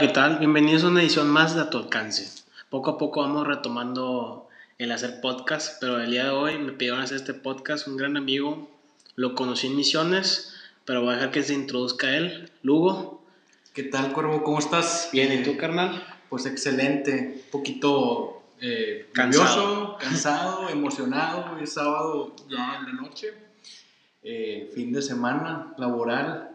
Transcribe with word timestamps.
Hola, 0.00 0.08
¿qué 0.08 0.14
tal? 0.14 0.38
Bienvenidos 0.38 0.84
a 0.84 0.88
una 0.88 1.02
edición 1.02 1.28
más 1.28 1.54
de 1.54 1.60
A 1.60 1.68
Tu 1.68 1.76
Alcance. 1.76 2.42
Poco 2.70 2.92
a 2.92 2.96
poco 2.96 3.20
vamos 3.20 3.46
retomando 3.46 4.48
el 4.78 4.92
hacer 4.92 5.20
podcast, 5.20 5.76
pero 5.78 6.00
el 6.00 6.10
día 6.10 6.24
de 6.24 6.30
hoy 6.30 6.56
me 6.56 6.72
pidieron 6.72 7.02
hacer 7.02 7.18
este 7.18 7.34
podcast 7.34 7.86
un 7.86 7.98
gran 7.98 8.16
amigo. 8.16 8.70
Lo 9.14 9.34
conocí 9.34 9.66
en 9.66 9.76
Misiones, 9.76 10.54
pero 10.86 11.02
voy 11.02 11.10
a 11.10 11.16
dejar 11.16 11.32
que 11.32 11.42
se 11.42 11.52
introduzca 11.52 12.16
él. 12.16 12.50
Lugo. 12.62 13.22
¿Qué 13.74 13.82
tal, 13.82 14.14
Cuervo? 14.14 14.42
¿Cómo 14.42 14.58
estás? 14.58 15.10
Bien, 15.12 15.38
¿y 15.38 15.42
tú, 15.42 15.58
carnal? 15.58 16.02
Pues 16.30 16.46
excelente. 16.46 17.42
Un 17.44 17.50
poquito 17.50 18.42
eh, 18.58 19.10
cansado. 19.12 19.98
cansado, 19.98 20.68
emocionado. 20.70 21.58
Es 21.58 21.74
sábado 21.74 22.34
ya 22.48 22.78
en 22.78 22.86
la 22.86 23.02
noche. 23.02 23.34
Eh, 24.22 24.72
fin 24.74 24.94
de 24.94 25.02
semana 25.02 25.74
laboral. 25.76 26.49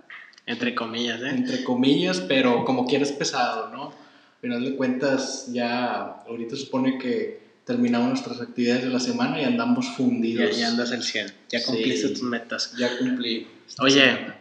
Entre 0.46 0.76
comillas, 0.76 1.22
¿eh? 1.22 1.30
Entre 1.30 1.64
comillas, 1.64 2.20
pero 2.22 2.66
como 2.66 2.86
quieras 2.86 3.12
pesado, 3.12 3.70
¿no? 3.70 3.86
Al 3.86 4.42
final 4.42 4.66
de 4.66 4.76
cuentas, 4.76 5.52
ya 5.52 6.22
ahorita 6.28 6.56
supone 6.56 6.98
que 7.00 7.46
terminamos 7.66 8.10
nuestras 8.10 8.40
actividades 8.42 8.84
de 8.84 8.90
la 8.90 9.00
semana 9.00 9.42
y 9.42 9.44
andamos 9.44 9.88
fundidos. 9.96 10.58
Ya, 10.58 10.68
andas 10.68 10.92
al 10.92 11.04
100, 11.04 11.34
ya 11.50 11.64
cumpliste 11.64 12.10
tus 12.10 12.22
metas. 12.22 12.74
Ya 12.78 12.98
cumplí. 12.98 13.48
Oye, 13.80 14.34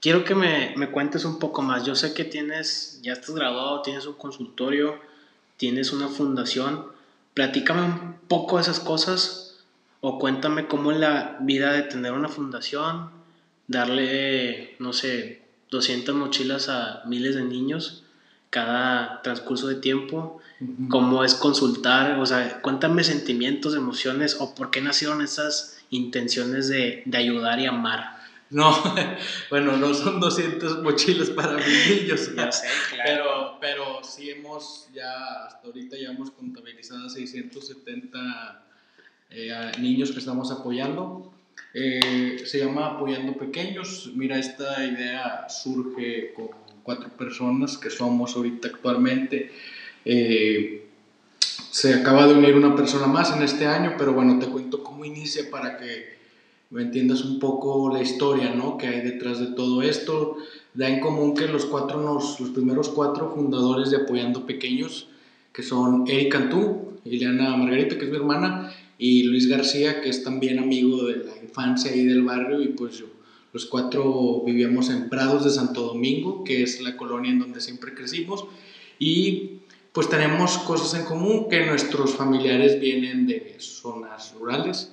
quiero 0.00 0.24
que 0.24 0.34
me, 0.34 0.74
me, 0.76 0.90
cuentes 0.90 1.24
un 1.24 1.38
poco 1.38 1.62
más. 1.62 1.86
Yo 1.86 1.94
sé 1.94 2.12
que 2.12 2.24
tienes, 2.24 2.98
ya 3.02 3.12
estás 3.12 3.34
graduado, 3.34 3.82
tienes 3.82 4.06
un 4.06 4.14
consultorio, 4.14 4.98
tienes 5.56 5.92
una 5.92 6.08
fundación. 6.08 6.86
Platícame 7.34 7.82
un 7.82 8.16
poco 8.26 8.56
de 8.56 8.62
esas 8.62 8.80
cosas 8.80 9.46
o 10.00 10.18
cuéntame 10.18 10.66
cómo 10.66 10.92
es 10.92 10.98
la 10.98 11.36
vida 11.40 11.72
de 11.72 11.82
tener 11.82 12.12
una 12.12 12.28
fundación, 12.28 13.10
darle, 13.68 14.76
no 14.78 14.92
sé, 14.92 15.42
200 15.70 16.14
mochilas 16.14 16.68
a 16.68 17.02
miles 17.06 17.34
de 17.34 17.44
niños 17.44 18.04
cada 18.50 19.20
transcurso 19.22 19.68
de 19.68 19.74
tiempo, 19.74 20.38
cómo 20.88 21.24
es 21.24 21.34
consultar, 21.34 22.18
o 22.18 22.24
sea, 22.24 22.62
cuéntame 22.62 23.04
sentimientos, 23.04 23.74
emociones 23.74 24.38
o 24.40 24.54
por 24.54 24.70
qué 24.70 24.80
nacieron 24.80 25.20
esas 25.20 25.84
intenciones 25.90 26.68
de, 26.68 27.02
de 27.04 27.18
ayudar 27.18 27.60
y 27.60 27.66
amar. 27.66 28.16
No, 28.48 28.72
bueno, 29.50 29.76
no 29.76 29.92
son 29.92 30.20
200 30.20 30.82
mochilas 30.82 31.30
para 31.30 31.54
mis 31.56 32.00
niños, 32.00 32.30
ya 32.36 32.52
sé, 32.52 32.68
claro. 32.90 33.04
pero, 33.04 33.58
pero 33.60 34.04
sí 34.04 34.30
hemos, 34.30 34.88
ya 34.94 35.44
hasta 35.46 35.66
ahorita 35.66 35.96
ya 35.98 36.10
hemos 36.10 36.30
contabilizado 36.30 37.10
670 37.10 38.64
eh, 39.30 39.72
niños 39.80 40.12
que 40.12 40.20
estamos 40.20 40.50
apoyando. 40.52 41.35
Eh, 41.78 42.38
se 42.46 42.58
llama 42.58 42.86
Apoyando 42.86 43.34
Pequeños. 43.34 44.10
Mira, 44.14 44.38
esta 44.38 44.82
idea 44.82 45.46
surge 45.50 46.32
con 46.32 46.48
cuatro 46.82 47.10
personas 47.10 47.76
que 47.76 47.90
somos 47.90 48.34
ahorita 48.34 48.68
actualmente. 48.68 49.52
Eh, 50.02 50.88
se 51.70 51.92
acaba 51.92 52.26
de 52.26 52.32
unir 52.32 52.54
una 52.54 52.74
persona 52.74 53.06
más 53.06 53.36
en 53.36 53.42
este 53.42 53.66
año, 53.66 53.92
pero 53.98 54.14
bueno, 54.14 54.38
te 54.38 54.46
cuento 54.46 54.82
cómo 54.82 55.04
inicia 55.04 55.50
para 55.50 55.76
que 55.76 56.16
me 56.70 56.80
entiendas 56.80 57.22
un 57.26 57.38
poco 57.38 57.92
la 57.92 58.00
historia 58.00 58.54
¿no? 58.54 58.78
que 58.78 58.86
hay 58.86 59.02
detrás 59.02 59.38
de 59.38 59.48
todo 59.48 59.82
esto. 59.82 60.38
Da 60.72 60.88
en 60.88 61.00
común 61.00 61.34
que 61.34 61.46
los, 61.46 61.66
cuatro 61.66 62.00
nos, 62.00 62.40
los 62.40 62.50
primeros 62.52 62.88
cuatro 62.88 63.34
fundadores 63.34 63.90
de 63.90 63.98
Apoyando 63.98 64.46
Pequeños, 64.46 65.08
que 65.52 65.62
son 65.62 66.08
Eric 66.08 66.32
Cantú, 66.32 67.00
Ileana 67.04 67.54
Margarita, 67.54 67.98
que 67.98 68.06
es 68.06 68.10
mi 68.10 68.16
hermana, 68.16 68.72
y 68.98 69.24
Luis 69.24 69.48
García, 69.48 70.00
que 70.00 70.08
es 70.08 70.22
también 70.22 70.58
amigo 70.58 71.04
de 71.04 71.24
la 71.24 71.36
infancia 71.42 71.94
y 71.94 72.04
del 72.04 72.22
barrio, 72.22 72.62
y 72.62 72.68
pues 72.68 72.98
yo, 72.98 73.06
los 73.52 73.66
cuatro 73.66 74.42
vivíamos 74.44 74.90
en 74.90 75.08
Prados 75.08 75.44
de 75.44 75.50
Santo 75.50 75.82
Domingo, 75.82 76.44
que 76.44 76.62
es 76.62 76.80
la 76.80 76.96
colonia 76.96 77.30
en 77.30 77.38
donde 77.38 77.60
siempre 77.60 77.94
crecimos, 77.94 78.46
y 78.98 79.60
pues 79.92 80.08
tenemos 80.08 80.58
cosas 80.58 80.98
en 80.98 81.06
común, 81.06 81.48
que 81.48 81.64
nuestros 81.64 82.14
familiares 82.14 82.78
vienen 82.80 83.26
de 83.26 83.56
zonas 83.58 84.34
rurales, 84.38 84.92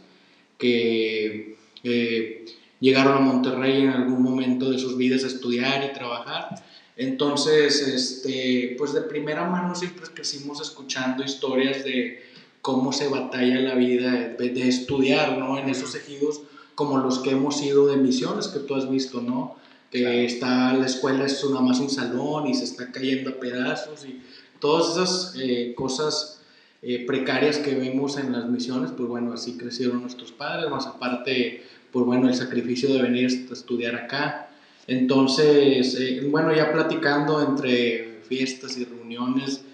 que 0.58 1.58
eh, 1.84 2.46
llegaron 2.80 3.18
a 3.18 3.19
Monterrey 3.19 3.81
en 3.81 3.90
algún 3.90 4.22
momento 4.22 4.69
de 4.72 4.80
sus 4.80 4.97
vidas 4.97 5.24
a 5.24 5.28
estudiar 5.28 5.90
y 5.90 5.94
trabajar. 5.94 6.63
Entonces, 6.96 7.81
este, 7.86 8.75
pues 8.78 8.94
de 8.94 9.02
primera 9.02 9.50
mano 9.50 9.75
siempre 9.75 10.06
crecimos 10.13 10.62
escuchando 10.62 11.24
historias 11.24 11.84
de 11.84 12.24
cómo 12.63 12.94
se 12.94 13.09
batalla 13.09 13.59
la 13.59 13.75
vida 13.75 14.35
de, 14.40 14.68
estudiar, 14.69 15.38
¿no? 15.38 15.59
En 15.59 15.68
esos 15.68 15.96
ejidos 15.96 16.44
como 16.75 16.97
los 16.97 17.19
que 17.19 17.31
hemos 17.31 17.62
ido 17.62 17.88
de 17.88 17.97
misiones 17.97 18.47
que 18.47 18.59
tú 18.59 18.75
has 18.75 18.90
visto, 18.90 19.22
¿no? 19.22 19.57
Que 19.91 20.24
está 20.24 20.74
la 20.74 20.85
escuela 20.85 21.25
es 21.25 21.44
nada 21.44 21.59
más 21.59 21.81
un 21.81 21.90
salón 21.90 22.47
y 22.47 22.53
se 22.53 22.63
está 22.63 22.90
cayendo 22.90 23.31
a 23.31 23.34
pedazos 23.34 24.06
y 24.06 24.22
todas 24.59 24.96
esas 24.96 25.35
eh, 25.38 25.74
cosas 25.75 26.40
eh, 26.81 27.06
precarias 27.06 27.57
que 27.57 27.75
vemos 27.75 28.18
en 28.18 28.31
las 28.31 28.50
misiones, 28.50 28.91
pues 28.95 29.09
bueno, 29.09 29.34
así 29.34 29.57
crecieron 29.57 30.00
nuestros 30.00 30.31
padres, 30.31 30.69
más 30.72 30.88
aparte, 30.88 31.66
pues 31.91 32.06
bueno, 32.06 32.30
el 32.30 32.34
sacrificio 32.34 32.94
de 32.94 33.01
venir 33.01 33.25
a 33.50 33.53
estudiar 33.53 33.95
acá. 33.97 34.50
Entonces, 34.88 35.97
eh, 36.00 36.25
bueno, 36.31 36.56
ya 36.56 36.72
platicando 36.72 37.45
entre 37.45 38.22
fiestas 38.25 38.78
y 38.78 38.85
reuniones, 38.85 39.66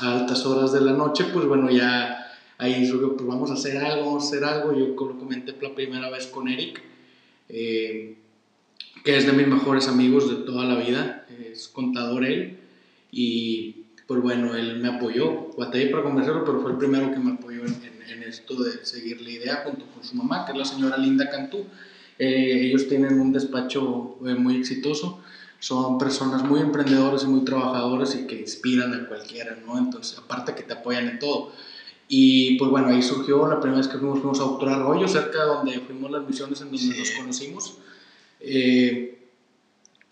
a 0.00 0.20
altas 0.20 0.46
horas 0.46 0.72
de 0.72 0.80
la 0.80 0.92
noche, 0.92 1.24
pues 1.32 1.46
bueno, 1.46 1.70
ya 1.70 2.32
ahí 2.58 2.86
surgió, 2.86 3.16
pues 3.16 3.26
vamos 3.28 3.50
a 3.50 3.54
hacer 3.54 3.76
algo, 3.78 4.06
vamos 4.06 4.24
a 4.24 4.26
hacer 4.28 4.44
algo. 4.44 4.72
Yo 4.72 4.88
lo 4.88 5.18
comenté 5.18 5.54
la 5.60 5.74
primera 5.74 6.10
vez 6.10 6.26
con 6.26 6.48
Eric, 6.48 6.80
eh, 7.48 8.16
que 9.04 9.16
es 9.16 9.26
de 9.26 9.32
mis 9.32 9.48
mejores 9.48 9.88
amigos 9.88 10.28
de 10.28 10.44
toda 10.44 10.64
la 10.64 10.76
vida, 10.76 11.26
es 11.50 11.68
contador 11.68 12.24
él, 12.24 12.58
y 13.10 13.84
pues 14.06 14.20
bueno, 14.22 14.54
él 14.54 14.78
me 14.78 14.88
apoyó, 14.88 15.50
batallé 15.56 15.88
para 15.88 16.04
convencerlo, 16.04 16.44
pero 16.44 16.60
fue 16.60 16.72
el 16.72 16.78
primero 16.78 17.10
que 17.10 17.18
me 17.18 17.32
apoyó 17.32 17.62
en, 17.64 17.92
esto 18.22 18.62
de 18.62 18.84
seguir 18.84 19.20
la 19.20 19.30
idea 19.30 19.62
junto 19.64 19.84
con 19.86 20.04
su 20.04 20.14
mamá, 20.14 20.46
que 20.46 20.52
es 20.52 20.58
la 20.58 20.64
señora 20.64 20.96
Linda 20.96 21.28
Cantú. 21.28 21.66
Eh, 22.18 22.66
ellos 22.66 22.88
tienen 22.88 23.20
un 23.20 23.32
despacho 23.32 24.16
eh, 24.24 24.34
muy 24.34 24.56
exitoso 24.56 25.22
son 25.62 25.96
personas 25.96 26.42
muy 26.42 26.58
emprendedoras 26.58 27.22
y 27.22 27.26
muy 27.26 27.44
trabajadoras 27.44 28.16
y 28.16 28.26
que 28.26 28.34
inspiran 28.34 28.92
a 28.94 29.06
cualquiera, 29.06 29.56
¿no? 29.64 29.78
Entonces, 29.78 30.18
aparte 30.18 30.56
que 30.56 30.64
te 30.64 30.72
apoyan 30.72 31.06
en 31.06 31.20
todo. 31.20 31.52
Y 32.08 32.58
pues 32.58 32.68
bueno, 32.68 32.88
ahí 32.88 33.00
surgió 33.00 33.46
la 33.46 33.60
primera 33.60 33.78
vez 33.78 33.86
que 33.86 33.96
fuimos, 33.96 34.18
fuimos 34.18 34.40
a 34.40 34.42
Autor 34.42 34.70
Arroyo, 34.70 35.06
cerca 35.06 35.38
de 35.38 35.46
donde 35.46 35.78
fuimos 35.78 36.10
las 36.10 36.26
misiones 36.26 36.60
en 36.62 36.72
donde 36.72 36.98
nos 36.98 37.10
conocimos. 37.12 37.78
Eh, 38.40 39.20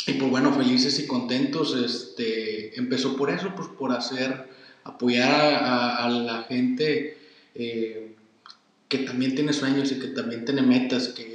y 0.06 0.12
pues 0.12 0.30
bueno, 0.30 0.52
felices 0.52 1.00
y 1.00 1.08
contentos. 1.08 1.74
Este, 1.74 2.78
empezó 2.78 3.16
por 3.16 3.28
eso, 3.28 3.52
pues 3.56 3.66
por 3.76 3.90
hacer, 3.90 4.48
apoyar 4.84 5.64
a, 5.64 6.08
la 6.08 6.44
gente 6.44 7.18
eh, 7.56 8.14
que 8.86 8.98
también 8.98 9.34
tiene 9.34 9.52
sueños 9.52 9.90
y 9.90 9.98
que 9.98 10.06
también 10.06 10.44
tiene 10.44 10.62
metas, 10.62 11.08
que 11.08 11.29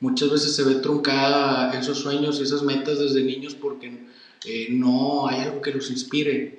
muchas 0.00 0.30
veces 0.30 0.54
se 0.54 0.64
ve 0.64 0.76
truncada 0.76 1.78
esos 1.78 1.98
sueños 1.98 2.40
y 2.40 2.42
esas 2.42 2.62
metas 2.62 2.98
desde 2.98 3.22
niños 3.22 3.54
porque 3.54 4.06
eh, 4.46 4.68
no 4.70 5.28
hay 5.28 5.40
algo 5.40 5.60
que 5.60 5.72
los 5.72 5.90
inspire. 5.90 6.58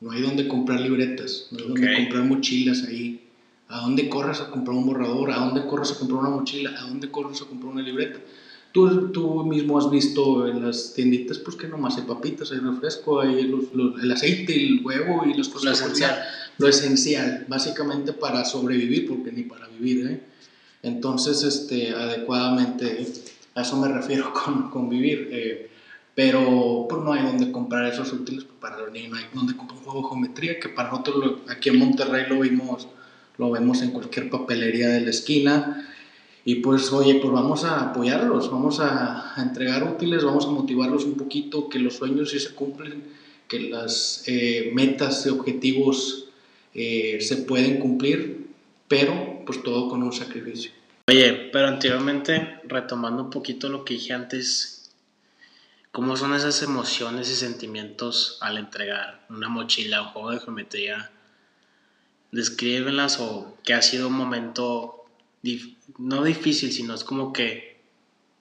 No 0.00 0.12
hay 0.12 0.22
donde 0.22 0.48
comprar 0.48 0.80
libretas, 0.80 1.48
no 1.50 1.58
hay 1.58 1.68
donde 1.68 1.96
comprar 1.96 2.24
mochilas 2.24 2.84
ahí. 2.84 3.28
¿A 3.68 3.82
dónde 3.82 4.08
corres 4.08 4.40
a 4.40 4.50
comprar 4.50 4.76
un 4.76 4.86
borrador? 4.86 5.30
¿A 5.30 5.36
dónde 5.36 5.66
corres 5.66 5.92
a 5.92 5.98
comprar 5.98 6.20
una 6.20 6.30
mochila? 6.30 6.74
¿A 6.78 6.88
dónde 6.88 7.10
corres 7.10 7.40
a 7.42 7.44
comprar 7.44 7.72
una 7.72 7.82
libreta? 7.82 8.18
Tú, 8.72 9.10
tú 9.12 9.44
mismo 9.44 9.78
has 9.78 9.90
visto 9.90 10.48
en 10.48 10.64
las 10.64 10.94
tienditas, 10.94 11.38
pues 11.38 11.56
que 11.56 11.68
nomás 11.68 11.98
hay 11.98 12.04
papitas, 12.04 12.50
hay 12.50 12.58
refresco, 12.58 13.20
hay 13.20 13.40
el 13.40 14.12
aceite, 14.12 14.54
el 14.54 14.84
huevo 14.84 15.24
y 15.26 15.34
las 15.34 15.48
cosas. 15.48 15.64
Lo 15.64 15.72
esencial. 15.72 16.18
Lo 16.58 16.68
esencial, 16.68 17.44
básicamente 17.48 18.12
para 18.12 18.44
sobrevivir, 18.44 19.06
porque 19.06 19.32
ni 19.32 19.42
para 19.42 19.68
vivir, 19.68 20.06
¿eh? 20.06 20.20
Entonces, 20.82 21.42
este, 21.42 21.90
adecuadamente, 21.94 23.06
a 23.54 23.62
eso 23.62 23.76
me 23.76 23.88
refiero 23.88 24.32
con, 24.44 24.70
con 24.70 24.88
vivir. 24.88 25.28
Eh, 25.32 25.70
pero 26.14 26.86
pues, 26.88 27.02
no 27.02 27.12
hay 27.12 27.22
donde 27.22 27.52
comprar 27.52 27.86
esos 27.86 28.12
útiles 28.12 28.44
para 28.60 28.78
los 28.78 28.92
niños, 28.92 29.12
no 29.12 29.16
hay 29.16 29.24
donde 29.32 29.56
comprar 29.56 29.78
un 29.78 29.84
juego 29.84 30.02
de 30.02 30.08
geometría, 30.08 30.60
que 30.60 30.68
para 30.68 30.90
nosotros 30.90 31.36
aquí 31.48 31.68
en 31.70 31.78
Monterrey 31.78 32.26
lo 32.28 32.40
vimos, 32.40 32.88
lo 33.38 33.50
vemos 33.50 33.80
en 33.82 33.90
cualquier 33.90 34.28
papelería 34.28 34.88
de 34.88 35.00
la 35.00 35.10
esquina. 35.10 35.86
Y 36.44 36.56
pues, 36.56 36.92
oye, 36.92 37.16
pues 37.16 37.32
vamos 37.32 37.64
a 37.64 37.90
apoyarlos, 37.90 38.50
vamos 38.50 38.80
a, 38.80 39.34
entregar 39.38 39.84
útiles, 39.84 40.24
vamos 40.24 40.46
a 40.46 40.50
motivarlos 40.50 41.04
un 41.04 41.14
poquito, 41.14 41.68
que 41.68 41.78
los 41.78 41.96
sueños 41.96 42.30
sí 42.30 42.40
se 42.40 42.54
cumplen, 42.54 43.04
que 43.46 43.60
las 43.60 44.24
eh, 44.26 44.70
metas 44.74 45.26
y 45.26 45.28
objetivos 45.28 46.26
eh, 46.74 47.18
se 47.20 47.36
pueden 47.36 47.78
cumplir, 47.78 48.48
pero 48.88 49.39
pues 49.50 49.64
todo 49.64 49.88
con 49.88 50.00
un 50.04 50.12
sacrificio. 50.12 50.70
Oye, 51.08 51.50
pero 51.52 51.66
anteriormente, 51.66 52.60
retomando 52.68 53.24
un 53.24 53.30
poquito 53.30 53.68
lo 53.68 53.84
que 53.84 53.94
dije 53.94 54.12
antes, 54.12 54.92
¿cómo 55.90 56.16
son 56.16 56.34
esas 56.34 56.62
emociones 56.62 57.28
y 57.28 57.34
sentimientos 57.34 58.38
al 58.42 58.58
entregar 58.58 59.26
una 59.28 59.48
mochila, 59.48 60.02
un 60.02 60.08
juego 60.10 60.30
de 60.30 60.38
geometría? 60.38 61.10
Descríbelas 62.30 63.18
o 63.18 63.58
que 63.64 63.74
ha 63.74 63.82
sido 63.82 64.06
un 64.06 64.14
momento 64.14 65.04
no 65.98 66.22
difícil, 66.22 66.70
sino 66.70 66.94
es 66.94 67.02
como 67.02 67.32
que 67.32 67.80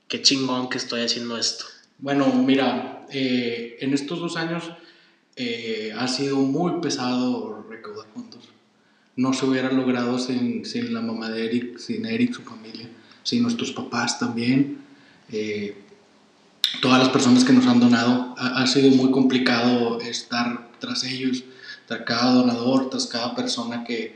qué 0.08 0.22
chingón 0.22 0.70
que 0.70 0.78
estoy 0.78 1.02
haciendo 1.02 1.40
esto. 1.40 1.66
Bueno, 1.98 2.28
mira, 2.28 3.08
eh, 3.10 3.78
en 3.80 3.96
estos 3.96 4.20
dos 4.20 4.38
años 4.38 4.70
eh, 5.36 5.92
ha 5.98 6.08
sido 6.08 6.36
muy 6.36 6.80
pesado 6.82 7.66
recaudar 7.68 8.06
juntos. 8.14 8.49
No 9.20 9.34
se 9.34 9.46
hubiera 9.46 9.72
logrado 9.72 10.18
sin, 10.18 10.66
sin, 10.66 10.94
la 10.94 11.02
mamá 11.02 11.30
de 11.30 11.46
Eric, 11.46 11.78
sin 11.78 12.06
Eric, 12.06 12.34
su 12.34 12.44
familia, 12.44 12.88
sin 13.24 13.44
nuestros 13.44 13.72
papás 13.72 14.18
también. 14.18 14.78
Eh, 15.32 15.76
todas 16.82 17.00
las 17.00 17.10
personas 17.10 17.44
que 17.44 17.54
nos 17.54 17.68
han 17.68 17.80
donado. 17.80 18.34
Ha, 18.38 18.62
ha, 18.62 18.68
sido 18.68 18.90
muy 18.92 19.12
complicado 19.12 20.00
estar 20.00 20.70
tras 20.80 21.04
ellos, 21.04 21.44
tras 21.88 22.02
cada 22.04 22.34
donador, 22.34 22.90
tras 22.90 23.08
cada 23.08 23.36
persona 23.36 23.84
que, 23.84 24.16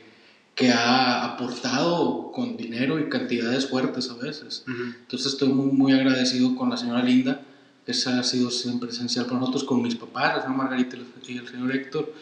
que 0.56 0.72
ha 0.72 1.26
aportado 1.26 2.32
con 2.32 2.58
dinero 2.58 3.00
y 3.00 3.10
cantidades 3.10 3.68
fuertes 3.68 4.10
a 4.10 4.16
veces. 4.16 4.64
Uh 4.68 4.72
-huh. 4.72 4.96
Entonces 5.02 5.34
estoy 5.34 5.50
muy, 5.50 5.72
muy 5.72 5.92
agradecido 5.94 6.56
con 6.56 6.70
la 6.70 6.78
señora 6.78 7.04
Linda, 7.04 7.42
esa 7.86 8.20
ha 8.20 8.24
sido 8.24 8.50
siempre 8.50 8.90
esencial 8.90 9.26
para 9.26 9.40
nosotros, 9.40 9.64
con 9.66 9.82
mis 9.82 9.96
papás, 9.96 10.38
la 10.38 10.42
señora 10.44 10.64
Margarita 10.64 10.98
y 11.28 11.38
el 11.38 11.48
señor 11.48 11.76
Héctor, 11.76 12.14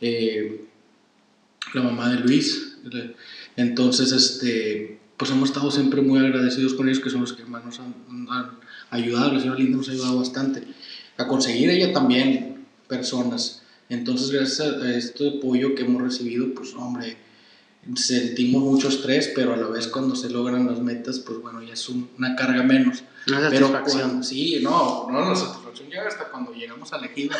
eh, 0.00 0.66
la 1.74 1.82
mamá 1.82 2.10
de 2.10 2.20
Luis. 2.20 2.76
Entonces, 3.56 4.12
este, 4.12 4.98
pues 5.16 5.30
hemos 5.30 5.50
estado 5.50 5.70
siempre 5.70 6.00
muy 6.00 6.18
agradecidos 6.18 6.74
con 6.74 6.88
ellos, 6.88 7.00
que 7.00 7.10
son 7.10 7.22
los 7.22 7.32
que 7.32 7.44
más 7.44 7.64
nos 7.64 7.78
han, 7.80 7.94
han 8.30 8.50
ayudado, 8.90 9.32
la 9.32 9.40
señora 9.40 9.58
Linda 9.58 9.78
nos 9.78 9.88
ha 9.88 9.92
ayudado 9.92 10.18
bastante 10.18 10.62
a 11.18 11.26
conseguir 11.26 11.68
ella 11.68 11.92
también 11.92 12.66
personas. 12.88 13.62
Entonces, 13.88 14.30
gracias 14.30 14.60
a 14.60 14.94
este 14.94 15.38
apoyo 15.38 15.74
que 15.74 15.82
hemos 15.82 16.02
recibido, 16.02 16.54
pues 16.54 16.74
hombre, 16.74 17.16
sentimos 17.96 18.62
mucho 18.62 18.88
estrés, 18.88 19.32
pero 19.34 19.54
a 19.54 19.56
la 19.56 19.66
vez 19.66 19.88
cuando 19.88 20.14
se 20.14 20.30
logran 20.30 20.66
las 20.66 20.80
metas, 20.80 21.18
pues 21.20 21.40
bueno, 21.40 21.62
ya 21.62 21.72
es 21.72 21.88
un, 21.88 22.08
una 22.18 22.36
carga 22.36 22.62
menos. 22.62 23.02
Una 23.26 23.48
pero 23.50 23.68
satisfacción. 23.68 24.08
cuando, 24.08 24.22
sí, 24.22 24.58
no, 24.62 25.08
no, 25.10 25.28
la 25.28 25.34
satisfacción 25.34 25.88
llega 25.88 26.06
hasta 26.06 26.28
cuando 26.30 26.52
llegamos 26.52 26.92
a 26.92 26.98
elegir 26.98 27.30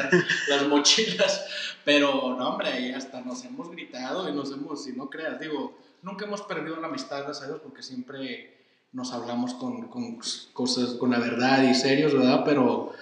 las 0.48 0.66
mochilas, 0.66 1.44
pero 1.88 2.36
no, 2.38 2.50
hombre, 2.50 2.68
ahí 2.68 2.90
hasta 2.90 3.22
nos 3.22 3.42
hemos 3.46 3.70
gritado 3.70 4.28
y 4.28 4.32
nos 4.34 4.52
hemos, 4.52 4.84
si 4.84 4.92
no 4.92 5.08
creas, 5.08 5.40
digo, 5.40 5.74
nunca 6.02 6.26
hemos 6.26 6.42
perdido 6.42 6.78
la 6.78 6.88
amistad, 6.88 7.22
gracias 7.22 7.44
a 7.44 7.46
Dios, 7.46 7.60
porque 7.62 7.82
siempre 7.82 8.58
nos 8.92 9.14
hablamos 9.14 9.54
con, 9.54 9.88
con 9.88 10.18
cosas, 10.52 10.90
con 10.98 11.12
la 11.12 11.18
verdad 11.18 11.62
y 11.62 11.74
serios, 11.74 12.12
¿verdad? 12.12 12.42
Pero 12.44 12.92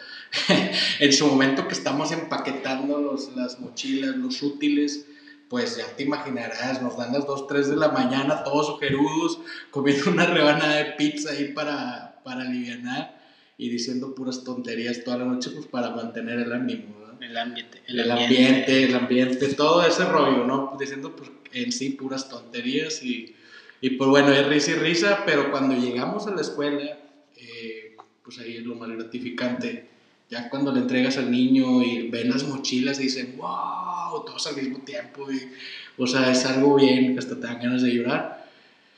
en 1.00 1.12
su 1.12 1.26
momento 1.26 1.66
que 1.66 1.74
estamos 1.74 2.12
empaquetando 2.12 3.00
los, 3.00 3.34
las 3.34 3.58
mochilas, 3.58 4.14
los 4.14 4.40
útiles, 4.44 5.04
pues 5.50 5.78
ya 5.78 5.86
te 5.96 6.04
imaginarás, 6.04 6.80
nos 6.80 6.96
dan 6.96 7.12
las 7.12 7.26
2, 7.26 7.48
3 7.48 7.70
de 7.70 7.76
la 7.78 7.88
mañana, 7.88 8.44
todos 8.44 8.68
ojerudos, 8.68 9.40
comiendo 9.72 10.12
una 10.12 10.26
rebanada 10.26 10.76
de 10.76 10.92
pizza 10.92 11.32
ahí 11.32 11.52
para, 11.52 12.20
para 12.22 12.42
aliviar 12.42 13.18
y 13.58 13.68
diciendo 13.68 14.14
puras 14.14 14.44
tonterías 14.44 15.02
toda 15.02 15.18
la 15.18 15.24
noche, 15.24 15.50
pues 15.50 15.66
para 15.66 15.90
mantener 15.90 16.38
el 16.38 16.52
ánimo. 16.52 17.05
El 17.20 17.36
ambiente. 17.36 17.82
El, 17.86 18.00
el 18.00 18.10
ambiente. 18.10 18.46
ambiente, 18.46 18.84
el 18.84 18.94
ambiente, 18.94 19.54
todo 19.54 19.86
ese 19.86 20.04
rollo, 20.04 20.44
¿no? 20.44 20.76
Diciendo 20.78 21.14
pues 21.14 21.30
en 21.52 21.72
sí 21.72 21.90
puras 21.90 22.28
tonterías 22.28 23.02
y, 23.02 23.34
y 23.80 23.90
pues 23.90 24.10
bueno, 24.10 24.32
es 24.32 24.46
risa 24.46 24.72
y 24.72 24.74
risa, 24.74 25.22
pero 25.24 25.50
cuando 25.50 25.74
llegamos 25.74 26.26
a 26.26 26.34
la 26.34 26.40
escuela, 26.40 26.98
eh, 27.36 27.96
pues 28.22 28.38
ahí 28.38 28.56
es 28.56 28.64
lo 28.64 28.74
más 28.74 28.88
gratificante 28.88 29.96
ya 30.28 30.50
cuando 30.50 30.72
le 30.72 30.80
entregas 30.80 31.18
al 31.18 31.30
niño 31.30 31.82
y 31.82 32.08
ven 32.08 32.30
las 32.30 32.46
mochilas 32.46 32.98
y 32.98 33.04
dicen, 33.04 33.36
wow, 33.36 34.24
todos 34.24 34.46
al 34.46 34.56
mismo 34.56 34.78
tiempo, 34.78 35.30
y, 35.30 35.52
o 35.98 36.06
sea, 36.06 36.30
es 36.32 36.44
algo 36.46 36.76
bien, 36.76 37.12
que 37.12 37.18
hasta 37.20 37.36
te 37.36 37.46
dan 37.46 37.60
ganas 37.60 37.82
de 37.82 37.94
llorar. 37.94 38.44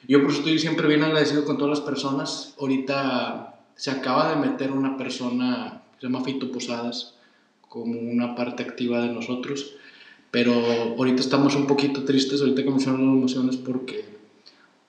Yo 0.07 0.23
por 0.23 0.31
eso 0.31 0.39
estoy 0.39 0.59
siempre 0.59 0.89
bien 0.89 1.03
agradecido 1.03 1.45
con 1.45 1.59
todas 1.59 1.79
las 1.79 1.87
personas. 1.87 2.55
Ahorita 2.59 3.61
se 3.75 3.91
acaba 3.91 4.31
de 4.31 4.37
meter 4.37 4.73
una 4.73 4.97
persona, 4.97 5.83
se 6.01 6.07
llama 6.07 6.25
Fito 6.25 6.51
Posadas, 6.51 7.15
como 7.69 7.99
una 7.99 8.35
parte 8.35 8.63
activa 8.63 9.03
de 9.03 9.13
nosotros, 9.13 9.75
pero 10.31 10.53
ahorita 10.53 11.21
estamos 11.21 11.55
un 11.57 11.67
poquito 11.67 12.05
tristes, 12.05 12.41
ahorita 12.41 12.63
que 12.63 12.71
las 12.71 12.87
emociones, 12.87 13.57
porque 13.57 14.05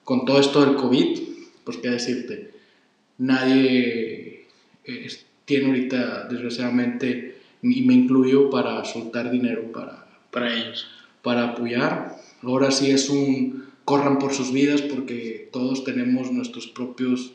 con 0.04 0.26
todo 0.26 0.40
esto 0.40 0.66
del 0.66 0.76
COVID, 0.76 1.20
pues 1.64 1.78
qué 1.78 1.90
decirte, 1.90 2.52
nadie... 3.18 4.48
Eh, 4.86 5.08
tiene 5.50 5.66
ahorita, 5.66 6.28
desgraciadamente, 6.30 7.40
y 7.64 7.82
me 7.82 7.96
incluyo 7.96 8.52
para 8.52 8.86
soltar 8.86 9.32
dinero 9.32 9.72
para, 9.72 10.08
para 10.30 10.54
ellos. 10.54 10.86
Para 11.24 11.50
apoyar. 11.50 12.18
Ahora 12.44 12.70
sí 12.70 12.92
es 12.92 13.10
un 13.10 13.66
corran 13.84 14.20
por 14.20 14.32
sus 14.32 14.54
vidas 14.54 14.84
porque 14.84 15.50
todos 15.52 15.84
tenemos 15.84 16.32
nuestros 16.32 16.68
propios 16.68 17.32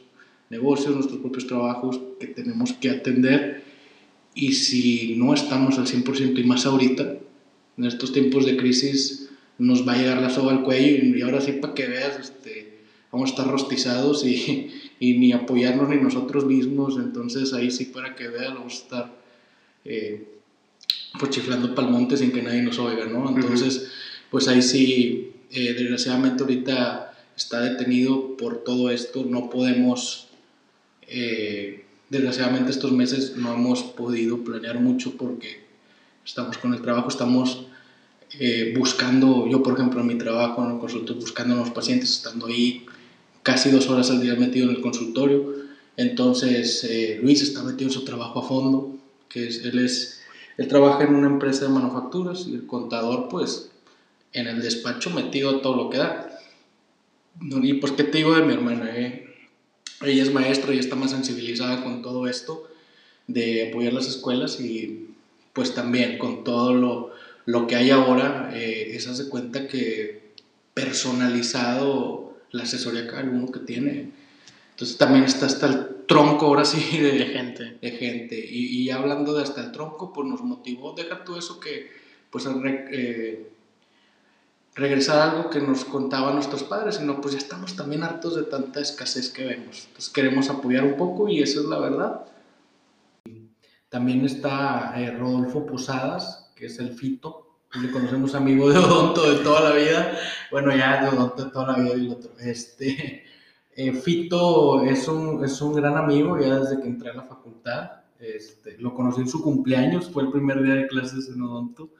negocios, 0.48 0.94
nuestros 0.94 1.18
propios 1.18 1.48
trabajos 1.48 2.00
que 2.20 2.28
tenemos 2.28 2.72
que 2.74 2.90
atender 2.90 3.64
y 4.34 4.52
si 4.52 5.14
no 5.16 5.34
estamos 5.34 5.78
al 5.78 5.86
100% 5.86 6.38
y 6.38 6.44
más 6.44 6.66
ahorita, 6.66 7.16
en 7.76 7.84
estos 7.84 8.12
tiempos 8.12 8.46
de 8.46 8.56
crisis 8.56 9.30
nos 9.58 9.86
va 9.86 9.92
a 9.92 9.98
llegar 9.98 10.20
la 10.20 10.30
soga 10.30 10.52
al 10.52 10.62
cuello 10.62 11.16
y 11.16 11.22
ahora 11.22 11.40
sí 11.40 11.52
para 11.52 11.74
que 11.74 11.86
veas, 11.86 12.18
este, 12.18 12.80
vamos 13.12 13.30
a 13.30 13.32
estar 13.34 13.48
rostizados 13.48 14.24
y, 14.26 14.70
y 14.98 15.14
ni 15.18 15.32
apoyarnos 15.32 15.88
ni 15.88 15.96
nosotros 15.96 16.44
mismos, 16.44 16.96
entonces 16.96 17.52
ahí 17.52 17.70
sí 17.70 17.86
para 17.86 18.16
que 18.16 18.28
vean 18.28 18.54
vamos 18.54 18.74
a 18.74 18.76
estar 18.76 19.24
eh, 19.84 20.28
pues 21.18 21.30
chiflando 21.30 21.74
pa'l 21.74 21.90
monte 21.90 22.16
sin 22.16 22.32
que 22.32 22.42
nadie 22.42 22.62
nos 22.62 22.78
oiga, 22.78 23.06
¿no? 23.06 23.28
Entonces, 23.28 23.76
uh 23.76 23.80
-huh. 23.82 24.30
pues 24.30 24.48
ahí 24.48 24.62
sí, 24.62 25.32
eh, 25.50 25.74
desgraciadamente 25.74 26.42
ahorita 26.42 27.14
está 27.36 27.60
detenido 27.60 28.36
por 28.36 28.64
todo 28.64 28.90
esto, 28.90 29.24
no 29.24 29.50
podemos, 29.50 30.28
eh, 31.06 31.83
desgraciadamente 32.14 32.70
estos 32.70 32.92
meses 32.92 33.36
no 33.36 33.52
hemos 33.54 33.82
podido 33.82 34.44
planear 34.44 34.80
mucho 34.80 35.16
porque 35.16 35.64
estamos 36.24 36.56
con 36.58 36.72
el 36.72 36.80
trabajo, 36.80 37.08
estamos 37.08 37.66
eh, 38.38 38.74
buscando, 38.78 39.46
yo 39.48 39.62
por 39.62 39.74
ejemplo 39.74 40.00
en 40.00 40.06
mi 40.06 40.14
trabajo 40.16 40.64
en 40.64 40.72
el 40.72 40.78
consultorio, 40.78 41.20
buscando 41.20 41.54
a 41.54 41.58
los 41.58 41.70
pacientes, 41.70 42.10
estando 42.10 42.46
ahí 42.46 42.86
casi 43.42 43.70
dos 43.70 43.88
horas 43.90 44.10
al 44.10 44.20
día 44.20 44.36
metido 44.36 44.70
en 44.70 44.76
el 44.76 44.80
consultorio. 44.80 45.54
Entonces, 45.96 46.84
eh, 46.84 47.18
Luis 47.22 47.42
está 47.42 47.62
metido 47.62 47.88
en 47.90 47.94
su 47.94 48.04
trabajo 48.04 48.40
a 48.40 48.48
fondo, 48.48 48.96
que 49.28 49.48
es, 49.48 49.64
él, 49.64 49.78
es, 49.84 50.20
él 50.56 50.68
trabaja 50.68 51.04
en 51.04 51.14
una 51.14 51.28
empresa 51.28 51.64
de 51.64 51.70
manufacturas 51.70 52.46
y 52.48 52.54
el 52.54 52.66
contador, 52.66 53.28
pues, 53.28 53.70
en 54.32 54.46
el 54.46 54.62
despacho 54.62 55.10
metido 55.10 55.60
todo 55.60 55.76
lo 55.76 55.90
que 55.90 55.98
da. 55.98 56.30
Y 57.40 57.74
pues, 57.74 57.92
¿qué 57.92 58.04
te 58.04 58.18
digo 58.18 58.34
de 58.34 58.42
mi 58.42 58.54
hermana? 58.54 58.90
Eh? 58.96 59.33
Ella 60.06 60.22
es 60.22 60.32
maestra 60.32 60.74
y 60.74 60.78
está 60.78 60.96
más 60.96 61.10
sensibilizada 61.10 61.82
con 61.82 62.02
todo 62.02 62.26
esto 62.26 62.68
de 63.26 63.68
apoyar 63.68 63.92
las 63.92 64.06
escuelas 64.06 64.60
y 64.60 65.08
pues 65.52 65.74
también 65.74 66.18
con 66.18 66.44
todo 66.44 66.74
lo, 66.74 67.12
lo 67.46 67.66
que 67.66 67.76
hay 67.76 67.90
ahora, 67.90 68.50
eh, 68.54 68.96
esa 68.96 69.14
se 69.14 69.28
cuenta 69.28 69.68
que 69.68 70.32
personalizado 70.74 72.36
la 72.50 72.64
asesoría 72.64 73.06
cada 73.06 73.22
uno 73.24 73.50
que 73.50 73.60
tiene. 73.60 74.10
Entonces 74.72 74.98
también 74.98 75.24
está 75.24 75.46
hasta 75.46 75.66
el 75.66 76.06
tronco 76.06 76.46
ahora 76.46 76.64
sí 76.64 76.98
de, 76.98 77.12
de 77.12 77.26
gente. 77.26 77.78
De 77.80 77.90
gente. 77.92 78.36
Y, 78.38 78.82
y, 78.82 78.90
hablando 78.90 79.34
de 79.34 79.42
hasta 79.42 79.62
el 79.62 79.72
tronco, 79.72 80.12
pues 80.12 80.28
nos 80.28 80.42
motivó, 80.42 80.92
deja 80.94 81.24
todo 81.24 81.38
eso 81.38 81.60
que, 81.60 81.90
pues, 82.30 82.46
eh, 82.46 83.50
regresar 84.74 85.18
a 85.18 85.30
algo 85.30 85.50
que 85.50 85.60
nos 85.60 85.84
contaban 85.84 86.34
nuestros 86.34 86.64
padres, 86.64 86.96
sino 86.96 87.20
pues 87.20 87.34
ya 87.34 87.38
estamos 87.38 87.76
también 87.76 88.02
hartos 88.02 88.36
de 88.36 88.42
tanta 88.42 88.80
escasez 88.80 89.30
que 89.30 89.44
vemos. 89.44 89.84
Entonces 89.86 90.12
queremos 90.12 90.50
apoyar 90.50 90.84
un 90.84 90.96
poco 90.96 91.28
y 91.28 91.42
esa 91.42 91.60
es 91.60 91.66
la 91.66 91.78
verdad. 91.78 92.24
También 93.88 94.24
está 94.24 94.92
eh, 94.96 95.12
Rodolfo 95.12 95.66
Posadas, 95.66 96.52
que 96.56 96.66
es 96.66 96.78
el 96.80 96.94
Fito, 96.94 97.44
le 97.80 97.90
conocemos 97.90 98.34
amigo 98.34 98.68
de 98.70 98.78
Odonto 98.78 99.32
de 99.32 99.42
toda 99.42 99.70
la 99.70 99.76
vida, 99.76 100.16
bueno, 100.50 100.74
ya 100.76 101.02
de 101.02 101.16
Odonto 101.16 101.44
de 101.44 101.50
toda 101.50 101.72
la 101.72 101.78
vida 101.78 101.96
y 101.96 102.06
el 102.06 102.12
otro. 102.12 102.32
Este, 102.40 103.24
eh, 103.76 103.92
Fito 103.92 104.82
es 104.82 105.08
un, 105.08 105.44
es 105.44 105.60
un 105.60 105.74
gran 105.74 105.96
amigo 105.96 106.38
ya 106.40 106.58
desde 106.58 106.80
que 106.80 106.88
entré 106.88 107.10
a 107.10 107.14
la 107.14 107.22
facultad. 107.22 107.90
Este, 108.18 108.78
lo 108.78 108.94
conocí 108.94 109.20
en 109.20 109.28
su 109.28 109.42
cumpleaños, 109.42 110.10
fue 110.10 110.22
el 110.22 110.30
primer 110.30 110.62
día 110.62 110.74
de 110.74 110.86
clases 110.86 111.28
en 111.28 111.42
Odonto. 111.42 111.90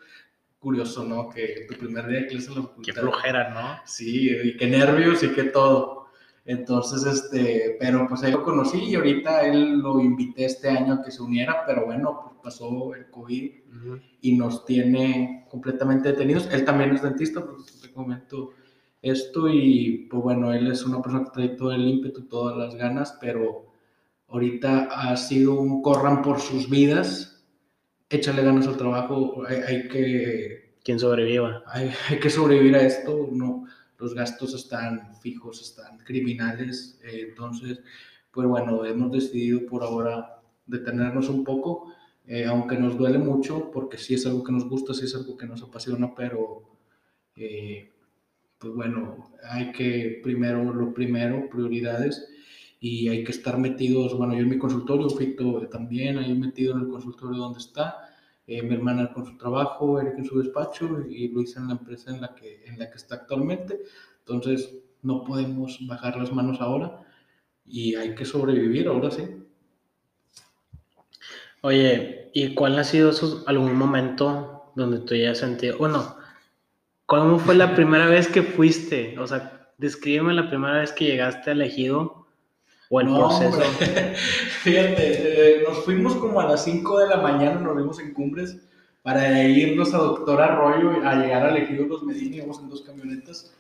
Curioso, 0.64 1.04
¿no? 1.04 1.28
Que 1.28 1.66
tu 1.68 1.74
primer 1.76 2.06
día 2.06 2.20
de 2.20 2.26
clases 2.26 2.48
en 2.48 2.54
la 2.54 2.62
facultad. 2.62 2.94
Qué 2.94 2.98
flojera, 2.98 3.50
¿no? 3.50 3.80
Sí, 3.84 4.30
y 4.30 4.56
qué 4.56 4.66
nervios 4.66 5.22
y 5.22 5.28
qué 5.28 5.44
todo. 5.44 6.06
Entonces, 6.46 7.04
este, 7.04 7.76
pero 7.78 8.06
pues 8.08 8.22
ahí 8.22 8.32
lo 8.32 8.42
conocí 8.42 8.78
y 8.78 8.94
ahorita 8.94 9.46
él 9.46 9.78
lo 9.80 10.00
invité 10.00 10.46
este 10.46 10.70
año 10.70 10.94
a 10.94 11.02
que 11.02 11.10
se 11.10 11.22
uniera, 11.22 11.64
pero 11.66 11.84
bueno, 11.84 12.18
pues 12.22 12.36
pasó 12.42 12.94
el 12.94 13.10
COVID 13.10 13.50
uh 13.50 13.74
-huh. 13.74 14.02
y 14.22 14.36
nos 14.36 14.64
tiene 14.64 15.46
completamente 15.50 16.08
detenidos. 16.12 16.48
Él 16.50 16.64
también 16.64 16.94
es 16.94 17.02
dentista, 17.02 17.44
pues 17.44 17.80
te 17.82 17.92
comento 17.92 18.52
esto 19.02 19.50
y 19.50 20.06
pues 20.10 20.22
bueno, 20.22 20.50
él 20.54 20.70
es 20.70 20.82
una 20.86 21.02
persona 21.02 21.24
que 21.24 21.30
trae 21.30 21.48
todo 21.50 21.72
el 21.72 21.86
ímpetu, 21.86 22.22
todas 22.22 22.56
las 22.56 22.74
ganas, 22.74 23.18
pero 23.20 23.66
ahorita 24.28 24.88
ha 24.90 25.14
sido 25.18 25.60
un 25.60 25.82
corran 25.82 26.22
por 26.22 26.40
sus 26.40 26.70
vidas, 26.70 27.33
échale 28.16 28.42
ganas 28.42 28.66
al 28.66 28.76
trabajo, 28.76 29.42
hay, 29.46 29.56
hay 29.56 29.88
que... 29.88 30.74
Quien 30.82 30.98
sobreviva. 30.98 31.62
Hay, 31.66 31.90
hay 32.08 32.18
que 32.18 32.30
sobrevivir 32.30 32.74
a 32.76 32.82
esto, 32.82 33.28
no 33.32 33.64
los 33.98 34.14
gastos 34.14 34.54
están 34.54 35.14
fijos, 35.16 35.60
están 35.60 35.98
criminales, 35.98 36.98
eh, 37.02 37.26
entonces, 37.28 37.80
pues 38.30 38.46
bueno, 38.46 38.84
hemos 38.84 39.12
decidido 39.12 39.64
por 39.66 39.82
ahora 39.82 40.42
detenernos 40.66 41.28
un 41.28 41.44
poco, 41.44 41.92
eh, 42.26 42.44
aunque 42.44 42.76
nos 42.76 42.98
duele 42.98 43.18
mucho, 43.18 43.70
porque 43.70 43.98
sí 43.98 44.14
es 44.14 44.26
algo 44.26 44.42
que 44.42 44.52
nos 44.52 44.68
gusta, 44.68 44.94
sí 44.94 45.04
es 45.04 45.14
algo 45.14 45.36
que 45.36 45.46
nos 45.46 45.62
apasiona, 45.62 46.14
pero 46.14 46.62
eh, 47.36 47.92
pues 48.58 48.74
bueno, 48.74 49.32
hay 49.48 49.72
que 49.72 50.20
primero, 50.22 50.72
lo 50.72 50.92
primero, 50.92 51.48
prioridades, 51.48 52.28
y 52.84 53.08
hay 53.08 53.24
que 53.24 53.32
estar 53.32 53.56
metidos, 53.56 54.14
bueno, 54.14 54.34
yo 54.34 54.40
en 54.40 54.50
mi 54.50 54.58
consultorio, 54.58 55.08
Fito 55.08 55.66
también, 55.68 56.18
ahí 56.18 56.34
metido 56.34 56.74
en 56.74 56.82
el 56.82 56.88
consultorio 56.88 57.38
donde 57.38 57.58
está, 57.58 58.10
eh, 58.46 58.62
mi 58.62 58.74
hermana 58.74 59.10
con 59.10 59.24
su 59.24 59.38
trabajo, 59.38 59.98
Eric 59.98 60.18
en 60.18 60.26
su 60.26 60.38
despacho 60.38 61.00
y 61.08 61.28
Luisa 61.28 61.60
en 61.60 61.68
la 61.68 61.72
empresa 61.72 62.14
en 62.14 62.20
la 62.20 62.34
que, 62.34 62.62
en 62.66 62.78
la 62.78 62.90
que 62.90 62.96
está 62.98 63.14
actualmente. 63.14 63.80
Entonces, 64.18 64.70
no 65.00 65.24
podemos 65.24 65.78
bajar 65.86 66.18
las 66.18 66.30
manos 66.30 66.60
ahora 66.60 67.00
y 67.64 67.94
hay 67.94 68.14
que 68.14 68.26
sobrevivir, 68.26 68.86
ahora 68.86 69.10
sí. 69.10 69.22
Oye, 71.62 72.32
¿y 72.34 72.52
cuál 72.52 72.78
ha 72.78 72.84
sido 72.84 73.12
algún 73.46 73.76
momento 73.76 74.72
donde 74.76 74.98
tú 74.98 75.14
hayas 75.14 75.38
sentido, 75.38 75.78
bueno, 75.78 76.16
¿cómo 77.06 77.38
fue 77.38 77.54
la 77.54 77.74
primera 77.74 78.08
vez 78.08 78.28
que 78.28 78.42
fuiste? 78.42 79.18
O 79.18 79.26
sea, 79.26 79.72
descríbeme 79.78 80.34
la 80.34 80.50
primera 80.50 80.80
vez 80.80 80.92
que 80.92 81.06
llegaste 81.06 81.52
al 81.52 81.62
ejido 81.62 82.23
o 82.90 83.00
el 83.00 83.06
proceso. 83.06 83.60
Fíjate, 84.62 85.58
eh, 85.58 85.62
nos 85.66 85.84
fuimos 85.84 86.14
como 86.16 86.40
a 86.40 86.46
las 86.46 86.64
5 86.64 86.98
de 86.98 87.08
la 87.08 87.16
mañana, 87.18 87.60
nos 87.60 87.76
vimos 87.76 87.98
en 88.00 88.12
Cumbres 88.12 88.56
para 89.02 89.42
irnos 89.42 89.92
a 89.92 89.98
Doctor 89.98 90.40
Arroyo 90.40 90.92
a 91.06 91.14
llegar 91.14 91.46
al 91.46 91.56
ejido 91.56 91.86
Los 91.86 92.02
Medina, 92.02 92.36
íbamos 92.36 92.60
en 92.60 92.70
dos 92.70 92.82
camionetas. 92.82 93.54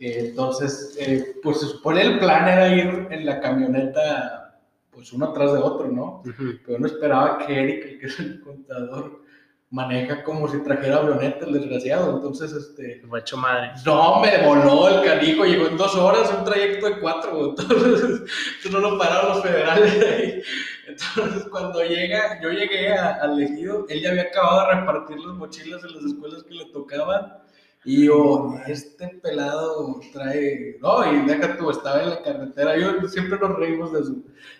Eh, 0.00 0.28
entonces, 0.30 0.96
eh, 0.98 1.36
pues 1.42 1.60
se 1.60 1.66
supone 1.66 2.02
el 2.02 2.18
plan 2.18 2.48
era 2.48 2.74
ir 2.74 3.06
en 3.10 3.26
la 3.26 3.40
camioneta 3.40 4.58
pues 4.90 5.12
uno 5.12 5.26
atrás 5.26 5.52
de 5.52 5.58
otro, 5.58 5.88
¿no? 5.88 6.22
Pero 6.66 6.78
uno 6.78 6.86
esperaba 6.86 7.38
que 7.38 7.58
Eric, 7.58 8.00
que 8.00 8.06
es 8.06 8.18
el 8.18 8.40
contador, 8.40 9.22
maneja 9.70 10.24
como 10.24 10.48
si 10.48 10.62
trajera 10.62 10.96
avioneta, 10.96 11.46
el 11.46 11.52
desgraciado. 11.52 12.16
Entonces, 12.16 12.52
este. 12.52 13.02
Fue 13.08 13.20
hecho 13.20 13.36
madre. 13.36 13.72
No, 13.86 14.20
me 14.20 14.44
voló 14.44 14.88
el 14.88 15.04
canijo, 15.04 15.44
llegó 15.44 15.68
en 15.68 15.76
dos 15.76 15.94
horas, 15.94 16.32
un 16.36 16.44
trayecto 16.44 16.86
de 16.86 17.00
cuatro. 17.00 17.50
Entonces, 17.58 18.22
no 18.70 18.80
lo 18.80 18.98
pararon 18.98 19.36
los 19.36 19.42
federales 19.42 19.92
ahí. 20.04 20.42
Entonces, 20.88 21.48
cuando 21.50 21.82
llega, 21.84 22.40
yo 22.42 22.50
llegué 22.50 22.92
al 22.92 23.40
ejido, 23.40 23.86
él 23.88 24.02
ya 24.02 24.10
había 24.10 24.22
acabado 24.22 24.68
de 24.68 24.74
repartir 24.74 25.18
las 25.18 25.36
mochilas 25.36 25.84
en 25.84 25.94
las 25.94 26.04
escuelas 26.04 26.42
que 26.42 26.54
le 26.54 26.64
tocaban. 26.66 27.38
Y 27.84 28.06
yo, 28.06 28.56
este 28.66 29.08
pelado 29.22 30.00
trae. 30.12 30.76
No, 30.82 31.10
y 31.10 31.24
deja 31.26 31.56
tú, 31.56 31.70
estaba 31.70 32.02
en 32.02 32.10
la 32.10 32.22
carretera. 32.22 32.76
Yo 32.76 33.08
siempre 33.08 33.38
nos 33.38 33.56
reímos 33.56 33.92
de 33.92 34.00
eso. 34.00 34.16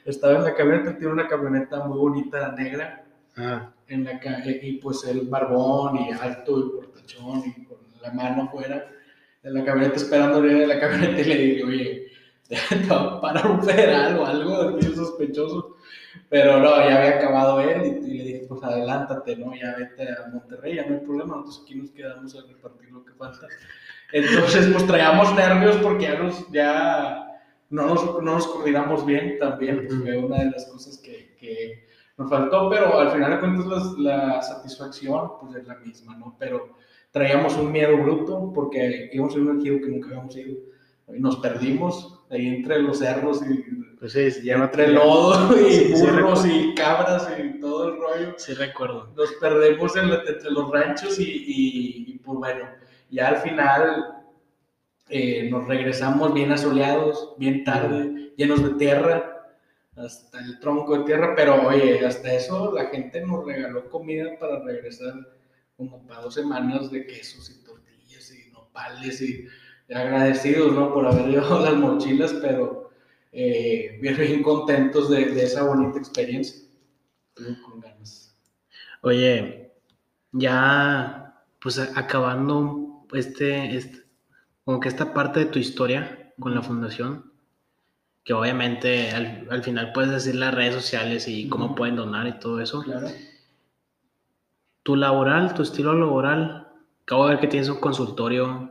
Estaba 0.07 0.37
en 0.37 0.45
la 0.45 0.55
camioneta, 0.55 0.97
tiene 0.97 1.13
una 1.13 1.29
camioneta 1.29 1.85
muy 1.85 1.99
bonita, 1.99 2.53
negra. 2.53 3.05
Ah. 3.37 3.71
En 3.91 4.05
la, 4.05 4.21
y 4.63 4.79
pues 4.79 5.05
el 5.05 5.29
barbón 5.29 5.97
y 5.97 6.13
alto 6.13 6.59
y 6.59 6.77
portachón 6.77 7.43
y 7.45 7.65
con 7.65 7.79
la 8.01 8.13
mano 8.13 8.45
afuera 8.45 8.89
en 9.43 9.55
la 9.55 9.65
camioneta 9.65 9.97
esperando 9.97 10.45
en 10.45 10.69
la 10.69 10.79
camioneta 10.79 11.21
y 11.21 11.25
le 11.25 11.37
dije, 11.37 11.65
oye, 11.65 12.07
te 12.49 12.87
va 12.89 13.17
a 13.17 13.21
parar 13.21 13.47
un 13.51 13.63
federal 13.63 14.19
o 14.19 14.27
algo 14.27 14.81
sospechoso. 14.95 15.77
Pero 16.29 16.61
no, 16.61 16.77
ya 16.77 16.99
había 16.99 17.17
acabado 17.17 17.61
él 17.61 18.01
y, 18.07 18.19
le 18.19 18.25
dije, 18.25 18.47
pues 18.49 18.63
adelántate, 18.63 19.37
¿no? 19.37 19.55
Ya 19.55 19.77
vete 19.77 20.09
a 20.09 20.29
Monterrey, 20.33 20.77
ya 20.77 20.87
no 20.87 20.95
hay 20.95 21.01
problema, 21.01 21.37
nosotros 21.37 21.63
aquí 21.65 21.75
nos 21.77 21.91
quedamos 21.91 22.35
a 22.37 22.47
repartir 22.47 22.91
lo 22.91 23.05
que 23.05 23.13
falta. 23.13 23.47
Entonces, 24.13 24.69
pues 24.73 24.87
traíamos 24.87 25.35
nervios 25.35 25.77
porque 25.77 26.05
ya, 26.05 26.19
nos, 26.19 26.51
ya 26.51 27.27
no, 27.71 27.87
nos, 27.87 28.05
no 28.05 28.35
nos 28.35 28.47
coordinamos 28.49 29.07
bien 29.07 29.39
también, 29.39 29.87
pues 29.87 30.01
fue 30.01 30.19
una 30.19 30.39
de 30.39 30.51
las 30.51 30.67
cosas 30.67 30.99
que, 30.99 31.37
que 31.39 31.87
nos 32.21 32.29
faltó, 32.29 32.69
pero 32.69 32.99
al 32.99 33.11
final 33.13 33.31
de 33.31 33.41
cuentas 33.41 33.95
la, 33.97 34.43
satisfacción 34.43 35.39
pues 35.41 35.57
es 35.57 35.67
la 35.67 35.77
misma, 35.77 36.17
¿no? 36.19 36.37
Pero 36.39 36.77
traíamos 37.11 37.57
un 37.57 37.73
miedo 37.73 37.97
bruto 37.97 38.53
porque 38.55 39.09
íbamos 39.11 39.35
a 39.35 39.39
un 39.39 39.61
giro 39.63 39.81
que 39.81 39.89
nunca 39.89 40.09
habíamos 40.09 40.37
ido 40.37 40.59
y 41.09 41.19
nos 41.19 41.37
perdimos 41.39 42.21
ahí 42.31 42.47
entre 42.47 42.83
los 42.83 42.99
cerros 42.99 43.41
y 43.49 43.65
pues 43.99 44.13
sí, 44.13 44.29
ya 44.45 44.57
entre 44.57 44.89
lodo 44.89 45.59
y 45.59 45.93
burros 45.99 46.45
y 46.47 46.75
cabras 46.75 47.27
y 47.39 47.59
todo 47.59 47.89
el 47.89 47.97
rollo. 47.99 48.35
Sí, 48.37 48.53
recuerdo. 48.53 49.11
Nos 49.17 49.33
perdemos 49.41 49.97
entre 49.97 50.51
los 50.51 50.71
ranchos 50.71 51.19
y, 51.19 51.25
y, 51.25 52.19
pues 52.19 52.39
bueno, 52.39 52.69
ya 53.11 53.29
al 53.29 53.37
final 53.39 54.25
eh, 55.09 55.49
nos 55.51 55.67
regresamos 55.67 56.35
bien 56.35 56.53
asoleados, 56.53 57.35
bien 57.39 57.65
tarde, 57.65 58.35
llenos 58.37 58.63
de 58.63 58.75
tierra, 58.75 59.40
hasta 60.05 60.41
el 60.41 60.59
tronco 60.61 60.99
de 60.99 61.05
tierra, 61.05 61.35
pero 61.37 61.67
oye, 61.67 62.05
hasta 62.05 62.33
eso 62.35 62.73
la 62.75 62.87
gente 62.87 63.21
nos 63.25 63.45
regaló 63.45 63.89
comida 63.91 64.39
para 64.39 64.63
regresar 64.65 65.15
como 65.77 66.07
para 66.07 66.23
dos 66.23 66.35
semanas 66.35 66.91
de 66.91 67.07
quesos 67.07 67.51
y 67.51 67.65
tortillas 67.65 68.33
y 68.33 68.51
nopales 68.51 69.21
y 69.23 69.47
agradecidos, 69.93 70.73
¿no? 70.73 70.93
Por 70.93 71.07
haber 71.07 71.27
llevado 71.27 71.65
las 71.65 71.75
mochilas, 71.75 72.33
pero 72.35 72.91
eh, 73.33 73.99
bien, 74.01 74.43
contentos 74.43 75.11
de, 75.11 75.43
esa 75.43 75.65
bonita 75.65 75.99
experiencia. 75.99 76.67
Con 77.35 77.81
ganas. 77.81 78.37
Oye, 79.03 79.73
ya 80.33 81.45
pues 81.61 81.79
acabando 81.79 83.07
este, 83.13 83.77
este, 83.77 84.05
como 84.65 84.81
que 84.81 84.89
esta 84.89 85.15
parte 85.15 85.41
de 85.41 85.47
tu 85.47 85.59
historia 85.59 86.33
con 86.39 86.55
la 86.55 86.63
fundación, 86.63 87.30
que 88.31 88.35
obviamente 88.35 89.11
al, 89.11 89.65
final 89.65 89.91
puedes 89.93 90.13
decir 90.13 90.37
las 90.37 90.55
redes 90.55 90.73
sociales 90.73 91.27
y 91.27 91.49
cómo 91.49 91.75
pueden 91.75 91.97
donar 91.97 92.29
y 92.29 92.39
todo 92.39 92.61
eso. 92.61 92.81
Claro. 92.81 93.09
Tu 94.85 94.95
laboral, 94.95 95.53
tu 95.53 95.63
estilo 95.63 95.95
laboral, 95.95 96.69
acabo 97.03 97.25
de 97.25 97.31
ver 97.31 97.41
que 97.41 97.49
tienes 97.49 97.69
un 97.69 97.81
consultorio 97.81 98.71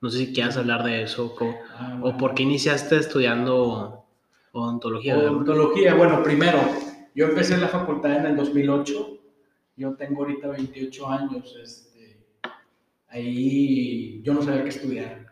no 0.00 0.10
sé 0.10 0.18
si 0.18 0.32
quieras 0.32 0.56
hablar 0.56 0.82
de 0.82 1.02
eso 1.02 1.32
ah, 1.76 2.00
o, 2.02 2.16
por 2.16 2.34
qué 2.34 2.42
iniciaste 2.42 2.96
estudiando 2.96 4.04
odontología. 4.50 5.16
Odontología, 5.16 5.94
bueno, 5.94 6.20
primero, 6.24 6.58
yo 7.14 7.26
empecé 7.26 7.54
en 7.54 7.60
la 7.60 7.68
facultad 7.68 8.16
en 8.16 8.26
el 8.26 8.36
2008, 8.36 9.18
yo 9.76 9.94
tengo 9.94 10.22
ahorita 10.22 10.48
28 10.48 11.08
años, 11.08 11.56
este, 11.62 12.18
ahí 13.10 14.20
yo 14.24 14.34
no 14.34 14.42
sabía 14.42 14.64
qué 14.64 14.70
estudiar. 14.70 15.28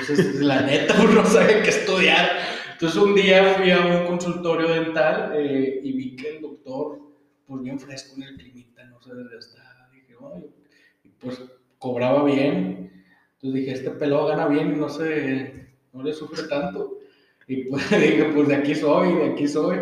Entonces, 0.00 0.42
la 0.42 0.60
neta, 0.60 0.96
uno 1.00 1.12
no 1.22 1.24
sabe 1.24 1.62
qué 1.62 1.70
estudiar. 1.70 2.57
Entonces, 2.80 3.02
un 3.02 3.14
día 3.14 3.54
fui 3.54 3.70
a 3.72 3.80
un 3.80 4.06
consultorio 4.06 4.68
dental 4.68 5.32
eh, 5.34 5.80
y 5.82 5.92
vi 5.92 6.14
que 6.14 6.36
el 6.36 6.42
doctor, 6.42 7.00
pues 7.46 7.62
bien 7.62 7.78
fresco 7.78 8.14
en 8.16 8.22
el 8.22 8.36
clínica, 8.36 8.84
no 8.84 9.00
sé 9.00 9.14
dónde 9.14 9.36
estaba. 9.36 9.88
Dije, 9.90 10.14
pues 11.18 11.42
cobraba 11.78 12.24
bien 12.24 12.88
entonces 13.40 13.60
dije, 13.60 13.72
este 13.72 13.90
pelado 13.92 14.26
gana 14.26 14.48
bien 14.48 14.72
y 14.72 14.76
no 14.80 14.88
se, 14.88 15.68
no 15.92 16.02
le 16.02 16.12
sufre 16.12 16.48
tanto. 16.48 16.98
Y 17.46 17.64
pues 17.64 17.88
dije, 17.90 18.32
pues 18.34 18.48
de 18.48 18.56
aquí 18.56 18.74
soy, 18.74 19.14
de 19.14 19.26
aquí 19.30 19.46
soy. 19.46 19.78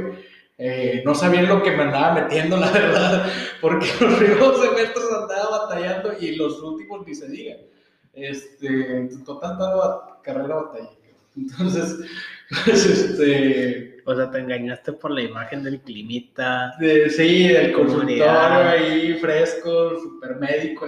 Eh, 0.59 1.03
no 1.07 1.15
sabía 1.15 1.43
lo 1.43 1.63
que 1.63 1.71
me 1.71 1.85
andaba 1.85 2.21
metiendo, 2.21 2.57
la 2.59 2.71
verdad, 2.71 3.31
porque 3.63 3.87
los 4.01 4.15
primeros 4.15 4.61
semestres 4.61 5.07
andaba 5.11 5.67
batallando 5.67 6.13
y 6.21 6.37
los 6.37 6.63
últimos 6.63 7.07
ni 7.07 7.15
se 7.15 7.29
diga. 7.31 7.57
Este, 8.13 9.09
total, 9.25 9.57
toda 9.57 10.21
carrera 10.23 10.57
batalla. 10.57 10.91
Entonces, 11.35 11.99
pues 12.65 12.87
este. 12.87 13.97
O 14.05 14.15
sea, 14.15 14.31
te 14.31 14.39
engañaste 14.39 14.93
por 14.93 15.11
la 15.11 15.23
imagen 15.23 15.65
del 15.65 15.81
climita. 15.81 16.75
sí, 17.09 17.49
del 17.49 17.73
consultorio 17.73 18.31
ahí 18.31 19.15
fresco, 19.15 19.99
super 19.99 20.37
médico, 20.37 20.87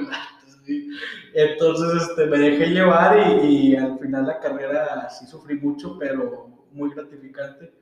entonces 1.35 2.03
este, 2.03 2.27
me 2.27 2.39
dejé 2.39 2.67
llevar 2.67 3.45
y, 3.45 3.77
al 3.77 3.99
final 3.99 4.27
la 4.27 4.41
carrera 4.41 5.09
sí 5.11 5.27
sufrí 5.27 5.59
mucho, 5.59 5.97
pero 5.99 6.67
muy 6.73 6.91
gratificante. 6.95 7.73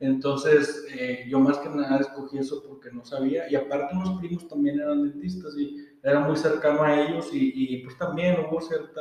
Entonces 0.00 0.86
eh, 0.92 1.24
yo 1.28 1.38
más 1.38 1.58
que 1.58 1.68
nada 1.68 1.98
escogí 1.98 2.38
eso 2.38 2.62
porque 2.66 2.90
no 2.90 3.04
sabía 3.04 3.48
y 3.48 3.54
aparte 3.54 3.94
unos 3.94 4.18
primos 4.18 4.48
también 4.48 4.80
eran 4.80 5.02
dentistas 5.02 5.56
y 5.56 5.86
era 6.02 6.20
muy 6.20 6.36
cercano 6.36 6.82
a 6.82 7.00
ellos 7.00 7.28
y, 7.32 7.78
pues 7.78 7.96
también 7.96 8.36
hubo 8.40 8.60
cierta 8.60 9.00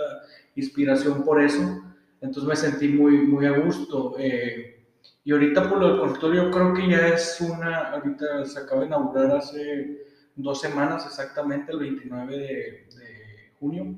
inspiración 0.56 1.24
por 1.26 1.42
eso. 1.42 1.83
Entonces 2.24 2.48
me 2.48 2.56
sentí 2.56 2.88
muy, 2.88 3.18
muy 3.28 3.46
a 3.46 3.60
gusto. 3.60 4.16
Eh, 4.18 4.82
y 5.26 5.32
ahorita 5.34 5.70
por 5.70 5.80
lo 5.80 5.90
del 5.90 6.00
consultorio 6.00 6.50
creo 6.50 6.74
que 6.74 6.90
ya 6.90 7.10
es 7.10 7.40
una, 7.42 7.92
ahorita 7.92 8.46
se 8.46 8.60
acaba 8.60 8.82
de 8.82 8.88
inaugurar 8.88 9.36
hace 9.36 10.06
dos 10.36 10.62
semanas 10.62 11.06
exactamente, 11.06 11.74
el 11.74 11.80
29 11.80 12.38
de 12.38 13.52
junio. 13.60 13.94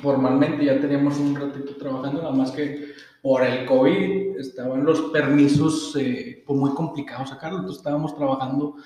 Formalmente 0.00 0.64
ya 0.64 0.80
teníamos 0.80 1.18
un 1.18 1.34
ratito 1.34 1.76
trabajando, 1.76 2.22
nada 2.22 2.34
más 2.34 2.52
que 2.52 2.94
por 3.20 3.42
el 3.42 3.66
COVID 3.66 4.38
estaban 4.38 4.84
los 4.84 5.00
permisos 5.10 5.96
eh, 5.96 6.42
pues 6.46 6.58
muy 6.58 6.72
complicados 6.74 7.30
sacarlos, 7.30 7.60
entonces 7.60 7.80
estábamos 7.80 8.14
trabajando 8.16 8.76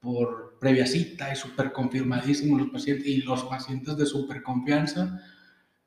por 0.00 0.58
previa 0.58 0.86
cita 0.86 1.32
y 1.32 1.36
súper 1.36 1.72
confirmadísimos 1.72 2.60
los 2.60 2.70
pacientes 2.70 3.06
y 3.06 3.22
los 3.22 3.44
pacientes 3.44 3.96
de 3.96 4.06
súper 4.06 4.42
confianza 4.42 5.20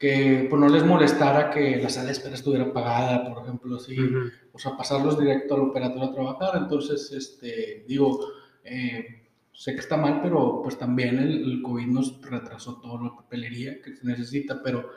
que 0.02 0.48
pues 0.50 0.60
no 0.60 0.68
les 0.68 0.84
molestara 0.84 1.52
que 1.52 1.78
la 1.78 1.90
sala 1.90 2.08
de 2.08 2.14
espera 2.14 2.36
estuviera 2.36 2.74
pagada, 2.74 3.24
por 3.24 3.44
ejemplo, 3.44 3.76
así, 3.76 3.96
o 4.52 4.58
sea, 4.58 4.76
pasarlos 4.76 5.20
directo 5.20 5.54
al 5.54 5.62
operatorio 5.70 6.10
a 6.10 6.14
trabajar. 6.14 6.52
Entonces, 6.64 7.12
este, 7.12 7.86
digo, 7.88 8.20
Eh, 8.64 9.06
sé 9.54 9.74
que 9.74 9.80
está 9.80 9.98
mal, 9.98 10.22
pero 10.22 10.62
pues 10.64 10.78
también 10.78 11.18
el, 11.18 11.44
el, 11.44 11.62
COVID 11.64 11.88
nos 11.88 12.22
retrasó 12.22 12.80
toda 12.80 13.04
la 13.04 13.16
papelería 13.16 13.82
que 13.82 13.96
se 13.96 14.06
necesita, 14.06 14.62
pero 14.64 14.92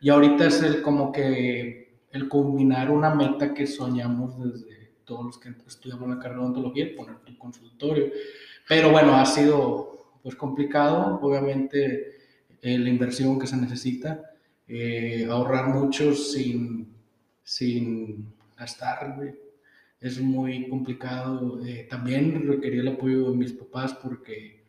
y 0.00 0.08
ahorita 0.08 0.46
es 0.46 0.62
el 0.62 0.80
como 0.80 1.12
que 1.12 2.00
el 2.10 2.28
culminar 2.28 2.90
una 2.90 3.14
meta 3.14 3.52
que 3.52 3.66
soñamos 3.66 4.38
desde 4.38 4.92
todos 5.04 5.24
los 5.26 5.38
que 5.38 5.50
estudiamos 5.66 6.08
la 6.08 6.18
carrera 6.18 6.40
de 6.40 6.44
odontología, 6.46 6.96
poner 6.96 7.18
tu 7.18 7.36
consultorio. 7.36 8.06
Pero 8.68 8.90
bueno, 8.90 9.14
ha 9.16 9.26
sido 9.26 10.16
pues 10.22 10.34
complicado, 10.34 11.18
obviamente 11.20 12.16
eh, 12.62 12.78
la 12.78 12.88
inversión 12.88 13.38
que 13.38 13.46
se 13.46 13.56
necesita, 13.56 14.29
eh, 14.70 15.26
ahorrar 15.28 15.68
mucho 15.68 16.14
sin, 16.14 16.88
sin 17.42 18.32
gastar, 18.56 19.34
es 20.00 20.20
muy 20.20 20.68
complicado. 20.68 21.60
Eh, 21.66 21.86
también 21.90 22.46
requería 22.46 22.80
el 22.80 22.88
apoyo 22.88 23.30
de 23.30 23.36
mis 23.36 23.52
papás 23.52 23.94
porque 23.94 24.60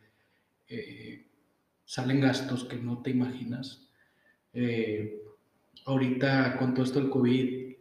salen 1.84 2.20
gastos 2.20 2.64
que 2.64 2.76
no 2.76 3.02
te 3.02 3.10
imaginas. 3.10 3.88
ahorita 5.84 6.56
con 6.58 6.74
todo 6.74 6.84
esto 6.84 6.98
del 7.00 7.10
COVID, 7.10 7.72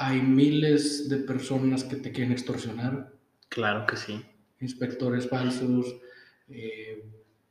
hay 0.00 0.22
miles 0.22 1.08
de 1.08 1.16
personas 1.16 1.82
que 1.82 1.96
te 1.96 2.12
quieren 2.12 2.32
extorsionar. 2.32 3.12
Claro 3.48 3.84
que 3.84 3.96
sí. 3.96 4.24
Inspectores 4.60 5.28
falsos, 5.28 5.96
eh, 6.48 7.04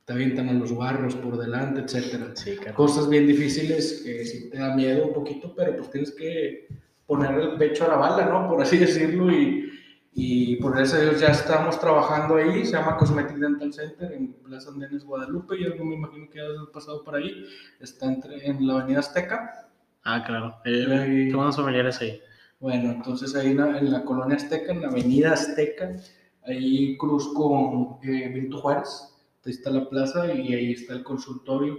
te 0.08 0.14
avientan 0.14 0.48
a 0.48 0.54
los 0.54 0.74
barros 0.74 1.16
por 1.16 1.38
delante, 1.38 1.82
etcétera. 1.82 2.34
Cosas 2.74 3.10
bien 3.10 3.28
difíciles 3.28 4.04
que 4.06 4.24
sí 4.26 4.50
te 4.50 4.58
da 4.58 4.74
miedo 4.74 5.08
un 5.08 5.14
poquito, 5.14 5.54
pero 5.54 5.76
pues 5.76 5.92
tienes 5.92 6.12
que 6.12 6.66
poner 7.06 7.38
el 7.38 7.58
pecho 7.58 7.84
a 7.84 7.90
la 7.90 7.98
bala, 7.98 8.26
¿no? 8.26 8.48
Por 8.48 8.62
así 8.62 8.78
decirlo, 8.78 9.30
y, 9.30 9.70
y 10.14 10.56
por 10.62 10.80
eso 10.80 10.96
ya 11.12 11.28
estamos 11.28 11.78
trabajando 11.78 12.38
ahí, 12.38 12.66
se 12.66 12.78
llama 12.78 12.96
Cosmetic 12.96 13.36
Dental 13.36 13.74
Center 13.74 14.14
en 14.14 14.32
Plaza 14.32 14.70
Andenes, 14.70 15.04
Guadalupe, 15.04 15.62
yo 15.62 15.76
me 15.84 15.96
imagino 15.96 16.30
que 16.30 16.40
has 16.40 16.70
pasado 16.72 17.04
por 17.04 17.18
ahí, 17.18 17.46
está 17.82 18.06
entre, 18.06 18.48
en 18.48 18.66
la 18.66 18.76
Avenida 18.76 19.00
Azteca. 19.00 19.68
Ah, 20.06 20.24
claro, 20.26 20.56
eh, 20.64 21.28
tengo 21.30 21.42
unos 21.42 21.58
familiares 21.58 22.00
ahí. 22.00 22.22
Bueno, 22.62 22.92
entonces 22.94 23.36
ahí 23.36 23.48
en 23.48 23.92
la, 23.92 24.06
colonia 24.06 24.38
Azteca, 24.38 24.72
en 24.72 24.84
la 24.84 24.88
Avenida 24.88 25.34
Azteca, 25.34 25.98
ahí 26.46 26.96
cruz 26.96 27.28
con 27.34 27.98
eh, 28.04 28.32
Benito 28.34 28.60
Juárez, 28.60 29.17
ahí 29.48 29.54
está 29.54 29.70
la 29.72 29.90
plaza 29.90 30.34
y 30.34 30.54
ahí 30.54 30.72
está 30.74 30.94
el 30.94 31.04
consultorio. 31.04 31.78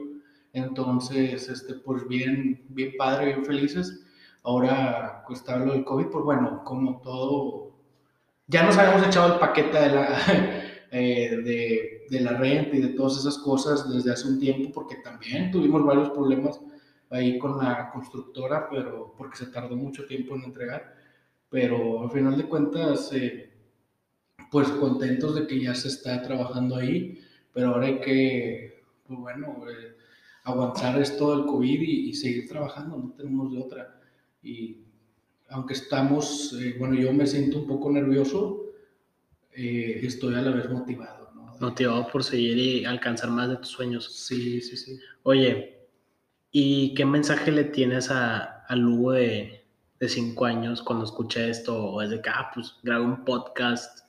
Entonces, 0.53 1.49
este, 1.49 1.75
pues 1.75 2.07
bien, 2.09 2.65
bien 2.71 2.93
padre, 2.97 3.27
bien 3.27 3.45
felices. 3.45 4.05
Ahora, 4.43 5.25
está 5.31 5.57
lo 5.59 5.73
del 5.73 5.85
COVID, 5.85 6.07
pues 6.07 6.25
bueno, 6.25 6.63
como 6.65 7.01
todo, 7.03 7.77
ya 8.47 8.63
nos 8.63 8.79
habíamos 8.79 9.07
echado 9.07 9.35
el 9.35 9.39
paquete 9.39 9.79
de 9.79 9.89
la, 9.91 10.19
eh, 10.91 12.07
de, 12.11 12.21
la 12.21 12.33
renta 12.33 12.77
y 12.77 12.81
de 12.81 12.89
todas 12.89 13.19
esas 13.19 13.39
cosas 13.39 13.93
desde 13.93 14.13
hace 14.13 14.27
un 14.29 14.41
tiempo, 14.41 14.73
porque 14.73 14.97
también 14.97 15.51
tuvimos 15.51 15.85
varios 15.85 16.11
problemas 16.11 16.59
ahí 17.11 17.39
con 17.39 17.59
la 17.59 17.91
constructora, 17.91 18.69
pero 18.71 19.15
porque 19.17 19.37
se 19.37 19.47
tardó 19.47 19.77
mucho 19.77 20.07
tiempo 20.07 20.35
en 20.35 20.45
entregar. 20.45 20.95
Pero 21.51 22.03
al 22.03 22.11
final 22.11 22.37
de 22.37 22.49
cuentas, 22.49 23.13
eh, 23.13 23.53
pues 24.51 24.69
contentos 24.69 25.35
de 25.35 25.47
que 25.47 25.61
ya 25.61 25.75
se 25.75 25.89
está 25.89 26.23
trabajando 26.23 26.77
ahí 26.77 27.19
pero 27.52 27.69
ahora 27.69 27.87
hay 27.87 28.00
que, 28.00 28.83
pues 29.07 29.19
bueno, 29.19 29.64
eh, 29.69 29.97
aguantar 30.45 31.00
esto 31.00 31.37
del 31.37 31.47
COVID 31.47 31.81
y, 31.81 32.14
seguir 32.14 32.49
trabajando, 32.49 32.97
no 32.97 33.12
tenemos 33.17 33.52
de 33.52 33.59
otra. 33.59 34.00
Y 34.43 34.78
aunque 35.49 35.75
estamos, 35.75 36.56
eh, 36.61 36.76
bueno, 36.78 36.95
yo 36.95 37.13
me 37.13 37.26
siento 37.26 37.58
un 37.58 37.67
poco 37.67 37.91
nervioso, 37.91 38.65
eh, 39.52 40.00
estoy 40.02 40.34
a 40.34 40.43
la 40.43 40.52
vez 40.52 40.71
motivado. 40.71 41.30
¿no? 41.34 41.54
Motivado 41.61 42.08
por 42.11 42.25
seguir 42.25 42.58
y 42.58 42.84
alcanzar 42.84 43.30
más 43.30 43.49
de 43.49 43.56
tus 43.56 43.69
sueños. 43.69 44.26
Sí, 44.26 44.61
sí, 44.61 44.76
sí. 44.76 44.99
Oye, 45.23 45.89
¿y 46.50 46.95
qué 46.95 47.04
mensaje 47.04 47.50
le 47.50 47.65
tienes 47.65 48.11
a, 48.11 48.65
a 48.65 48.76
Lugo 48.76 49.13
de, 49.13 49.65
de 49.99 50.08
cinco 50.08 50.47
años 50.47 50.82
cuando 50.82 51.04
escuché 51.04 51.50
esto? 51.50 51.76
O 51.76 52.02
es 52.02 52.11
de 52.11 52.23
que, 52.23 52.30
ah, 52.30 52.50
pues 52.54 52.76
grabo 52.82 53.04
un 53.04 53.25
podcast 53.25 54.07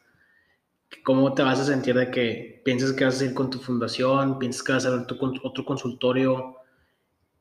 ¿Cómo 1.04 1.34
te 1.34 1.44
vas 1.44 1.60
a 1.60 1.66
sentir 1.66 1.96
de 1.96 2.10
que 2.10 2.62
piensas 2.66 2.94
que 2.94 3.06
vas 3.06 3.22
a 3.22 3.26
ir 3.26 3.34
con 3.34 3.50
tu 3.50 3.60
fundación, 3.60 4.40
piensas 4.40 4.64
que 4.64 4.74
vas 4.74 4.86
a 4.86 4.92
ver 4.92 5.06
tu, 5.06 5.18
otro 5.44 5.66
consultorio? 5.66 6.58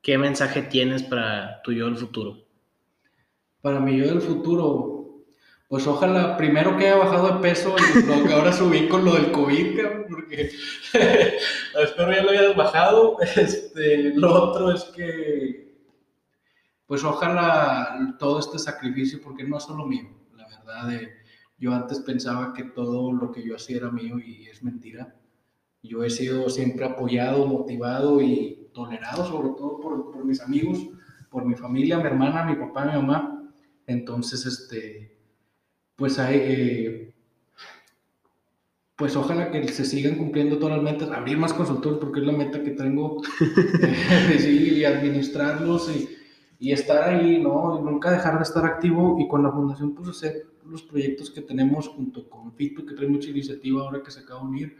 ¿Qué 0.01 0.17
mensaje 0.17 0.61
tienes 0.63 1.03
para 1.03 1.61
tu 1.63 1.71
yo 1.71 1.85
del 1.85 1.97
futuro? 1.97 2.37
Para 3.61 3.79
mi 3.79 3.97
yo 3.97 4.05
del 4.05 4.21
futuro, 4.21 5.23
pues 5.67 5.85
ojalá 5.87 6.37
primero 6.37 6.77
que 6.77 6.87
haya 6.87 6.97
bajado 6.97 7.35
de 7.35 7.41
peso 7.41 7.75
lo 8.07 8.23
que 8.23 8.33
ahora 8.33 8.53
subí 8.53 8.87
con 8.87 9.03
lo 9.03 9.13
del 9.13 9.31
COVID, 9.31 9.79
porque 10.09 10.51
espero 10.93 12.11
ya 12.11 12.23
lo 12.23 12.31
hayas 12.31 12.55
bajado. 12.55 13.17
Este, 13.35 14.13
lo 14.15 14.33
otro 14.43 14.71
es 14.71 14.83
que, 14.85 15.75
pues 16.85 17.03
ojalá 17.03 18.15
todo 18.19 18.39
este 18.39 18.57
sacrificio, 18.57 19.19
porque 19.23 19.43
no 19.43 19.57
es 19.57 19.63
solo 19.63 19.85
mío, 19.85 20.07
la 20.35 20.47
verdad, 20.47 21.01
yo 21.59 21.73
antes 21.73 21.99
pensaba 21.99 22.53
que 22.53 22.63
todo 22.63 23.11
lo 23.11 23.31
que 23.31 23.43
yo 23.43 23.55
hacía 23.55 23.77
era 23.77 23.91
mío 23.91 24.17
y 24.17 24.47
es 24.47 24.63
mentira. 24.63 25.15
Yo 25.83 26.03
he 26.03 26.09
sido 26.09 26.49
siempre 26.49 26.85
apoyado, 26.85 27.45
motivado 27.45 28.21
y 28.21 28.69
tolerado, 28.73 29.25
sobre 29.25 29.49
todo 29.49 29.79
por, 29.79 30.11
por 30.11 30.25
mis 30.25 30.41
amigos, 30.41 30.87
por 31.29 31.45
mi 31.45 31.55
familia, 31.55 31.97
mi 31.97 32.05
hermana, 32.05 32.45
mi 32.45 32.55
papá, 32.55 32.85
mi 32.85 32.93
mamá. 32.93 33.51
Entonces, 33.87 34.45
este, 34.45 35.17
pues 35.95 36.17
hay, 36.17 36.37
eh, 36.41 37.13
pues 38.95 39.15
ojalá 39.15 39.51
que 39.51 39.67
se 39.67 39.83
sigan 39.83 40.15
cumpliendo 40.15 40.59
todas 40.59 40.77
las 40.77 40.83
metas, 40.83 41.09
abrir 41.11 41.37
más 41.37 41.53
consultores 41.53 41.99
porque 41.99 42.21
es 42.21 42.25
la 42.25 42.33
meta 42.33 42.63
que 42.63 42.71
tengo, 42.71 43.21
eh, 43.81 44.73
y 44.77 44.85
administrarlos 44.85 45.89
y, 45.93 46.18
y, 46.59 46.71
estar 46.71 47.03
ahí, 47.03 47.41
¿no? 47.41 47.79
Y 47.79 47.83
nunca 47.83 48.11
dejar 48.11 48.37
de 48.37 48.43
estar 48.43 48.65
activo. 48.65 49.17
Y 49.19 49.27
con 49.27 49.43
la 49.43 49.51
fundación 49.51 49.95
pues 49.95 50.09
hacer 50.09 50.45
los 50.65 50.83
proyectos 50.83 51.31
que 51.31 51.41
tenemos 51.41 51.87
junto 51.87 52.29
con 52.29 52.53
Fito, 52.53 52.85
que 52.85 52.93
trae 52.93 53.07
mucha 53.07 53.29
iniciativa 53.29 53.81
ahora 53.81 54.03
que 54.03 54.11
se 54.11 54.19
acaba 54.19 54.41
de 54.41 54.47
unir, 54.47 54.77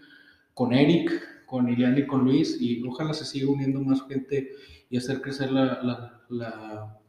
con 0.53 0.73
Eric, 0.73 1.45
con 1.45 1.67
Irian 1.67 1.97
y 1.97 2.05
con 2.05 2.23
Luis, 2.23 2.61
y 2.61 2.83
ojalá 2.85 3.13
se 3.13 3.25
siga 3.25 3.49
uniendo 3.49 3.81
más 3.81 4.05
gente 4.07 4.51
y 4.89 4.97
hacer 4.97 5.21
crecer 5.21 5.51
la, 5.51 6.21
la, 6.29 6.99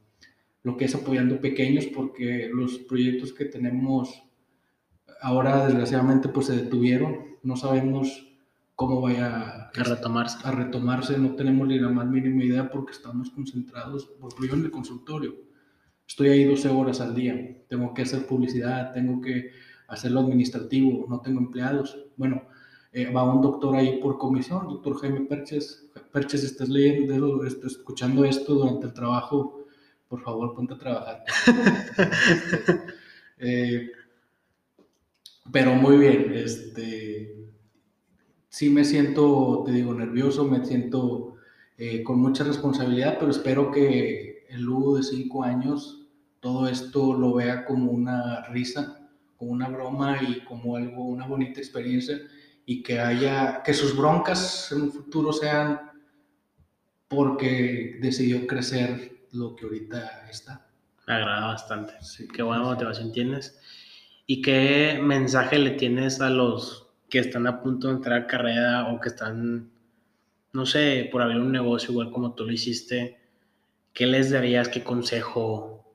lo 0.63 0.77
que 0.77 0.87
es 0.87 0.95
apoyando 0.95 1.41
pequeños, 1.41 1.87
porque 1.87 2.49
los 2.53 2.79
proyectos 2.79 3.33
que 3.33 3.45
tenemos 3.45 4.23
ahora 5.21 5.67
desgraciadamente 5.67 6.29
pues 6.29 6.47
se 6.47 6.57
detuvieron, 6.57 7.37
no 7.43 7.57
sabemos 7.57 8.30
cómo 8.81 9.03
vaya 9.03 9.27
a 9.27 9.71
retomarse. 9.75 10.39
A 10.43 10.53
retomarse, 10.53 11.19
no 11.19 11.35
tenemos 11.35 11.69
ni 11.69 11.79
la 11.79 11.91
más 11.91 12.07
mínima 12.07 12.43
idea 12.43 12.71
porque 12.71 12.93
estamos 12.93 13.29
concentrados, 13.29 14.07
por 14.19 14.33
ejemplo, 14.33 14.57
en 14.57 14.65
el 14.65 14.71
consultorio 14.71 15.51
estoy 16.11 16.29
ahí 16.31 16.45
12 16.45 16.69
horas 16.71 17.01
al 17.01 17.15
día, 17.15 17.35
tengo 17.69 17.95
que 17.95 18.03
hacer 18.03 18.27
publicidad, 18.27 18.93
tengo 18.93 19.21
que 19.21 19.53
hacer 19.87 20.11
lo 20.11 20.21
administrativo, 20.21 21.07
no 21.09 21.21
tengo 21.21 21.39
empleados. 21.39 21.97
Bueno, 22.17 22.43
eh, 22.93 23.13
va 23.13 23.33
un 23.33 23.41
doctor 23.41 23.77
ahí 23.77 24.01
por 24.01 24.19
comisión, 24.19 24.67
doctor 24.67 24.99
Jaime 25.01 25.21
Perches. 25.21 25.89
Perches, 26.11 26.43
estás 26.43 26.69
leyendo, 26.69 27.45
estás 27.45 27.73
escuchando 27.73 28.25
esto 28.25 28.55
durante 28.55 28.87
el 28.87 28.93
trabajo, 28.93 29.67
por 30.09 30.21
favor, 30.23 30.55
ponte 30.55 30.75
a 30.75 30.79
trabajar. 30.79 31.25
Eh, 33.43 33.91
pero 35.51 35.75
muy 35.75 35.97
bien, 35.97 36.31
este, 36.35 37.40
sí 38.51 38.69
me 38.69 38.85
siento, 38.85 39.63
te 39.65 39.73
digo, 39.73 39.95
nervioso, 39.95 40.45
me 40.45 40.65
siento 40.67 41.37
eh, 41.79 42.03
con 42.03 42.21
mucha 42.21 42.45
responsabilidad, 42.45 43.17
pero 43.19 43.31
espero 43.31 43.71
que 43.71 44.45
el 44.51 44.61
Lugo 44.61 44.97
de 44.97 45.03
cinco 45.03 45.43
años 45.45 46.01
todo 46.41 46.69
esto 46.69 47.15
lo 47.15 47.35
vea 47.35 47.65
como 47.65 47.93
una 47.93 48.45
risa, 48.49 49.09
como 49.37 49.53
una 49.53 49.69
broma 49.69 50.19
y 50.23 50.41
como 50.41 50.77
algo, 50.77 51.05
una 51.05 51.27
bonita 51.27 51.61
experiencia 51.61 52.19
y 52.67 52.83
que 52.83 52.99
haya, 52.99 53.63
que 53.63 53.73
sus 53.73 53.97
broncas 53.97 54.71
en 54.73 54.83
un 54.83 54.93
futuro 54.93 55.33
sean 55.33 55.81
porque 57.09 57.99
decidió 58.01 58.47
crecer 58.47 59.27
lo 59.33 59.55
que 59.55 59.65
ahorita 59.65 60.29
está. 60.31 60.67
Me 61.07 61.15
agrada 61.15 61.47
bastante. 61.49 61.95
Sí, 62.01 62.27
qué 62.29 62.43
buena 62.43 62.63
motivación 62.63 63.13
tienes. 63.13 63.59
¿Y 64.27 64.43
qué 64.43 65.01
mensaje 65.03 65.59
le 65.59 65.73
tienes 65.73 66.21
a 66.21 66.31
los 66.31 66.90
que 67.11 67.19
están 67.19 67.47
a 67.47 67.61
punto 67.61 67.89
de 67.89 67.95
entrar 67.95 68.23
a 68.23 68.27
carrera 68.27 68.89
o 68.89 69.01
que 69.01 69.09
están, 69.09 69.71
no 70.53 70.65
sé, 70.65 71.09
por 71.11 71.21
abrir 71.21 71.41
un 71.41 71.53
negocio 71.53 71.91
igual 71.91 72.13
como 72.13 72.35
tú 72.35 72.45
lo 72.45 72.53
hiciste? 72.53 73.19
¿Qué 73.93 74.07
les 74.07 74.31
darías? 74.31 74.69
¿Qué 74.69 74.83
consejo? 74.83 75.95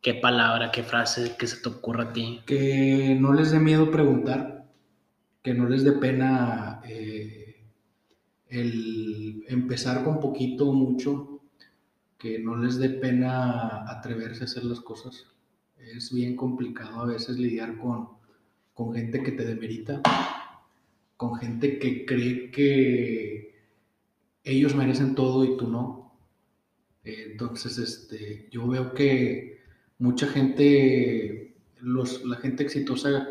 ¿Qué 0.00 0.14
palabra, 0.14 0.70
qué 0.72 0.82
frase 0.82 1.36
que 1.38 1.46
se 1.46 1.58
te 1.62 1.68
ocurra 1.68 2.04
a 2.04 2.12
ti? 2.12 2.40
Que 2.46 3.16
no 3.20 3.34
les 3.34 3.50
dé 3.50 3.60
miedo 3.60 3.90
preguntar, 3.90 4.66
que 5.42 5.52
no 5.52 5.68
les 5.68 5.84
dé 5.84 5.92
pena 5.92 6.80
eh, 6.84 7.62
el 8.48 9.44
empezar 9.46 10.02
con 10.02 10.18
poquito 10.18 10.70
o 10.70 10.72
mucho, 10.72 11.42
que 12.16 12.38
no 12.38 12.56
les 12.56 12.78
dé 12.78 12.88
pena 12.88 13.90
atreverse 13.90 14.42
a 14.42 14.46
hacer 14.46 14.64
las 14.64 14.80
cosas. 14.80 15.26
Es 15.76 16.12
bien 16.12 16.34
complicado 16.34 17.02
a 17.02 17.06
veces 17.06 17.38
lidiar 17.38 17.76
con, 17.76 18.19
con 18.80 18.94
gente 18.94 19.22
que 19.22 19.32
te 19.32 19.44
demerita, 19.44 20.00
con 21.18 21.34
gente 21.34 21.78
que 21.78 22.06
cree 22.06 22.50
que 22.50 23.54
ellos 24.42 24.74
merecen 24.74 25.14
todo 25.14 25.44
y 25.44 25.54
tú 25.58 25.68
no. 25.68 26.14
Entonces, 27.04 27.76
este, 27.76 28.48
yo 28.50 28.66
veo 28.66 28.94
que 28.94 29.60
mucha 29.98 30.28
gente, 30.28 31.56
los, 31.80 32.24
la 32.24 32.36
gente 32.36 32.62
exitosa 32.62 33.28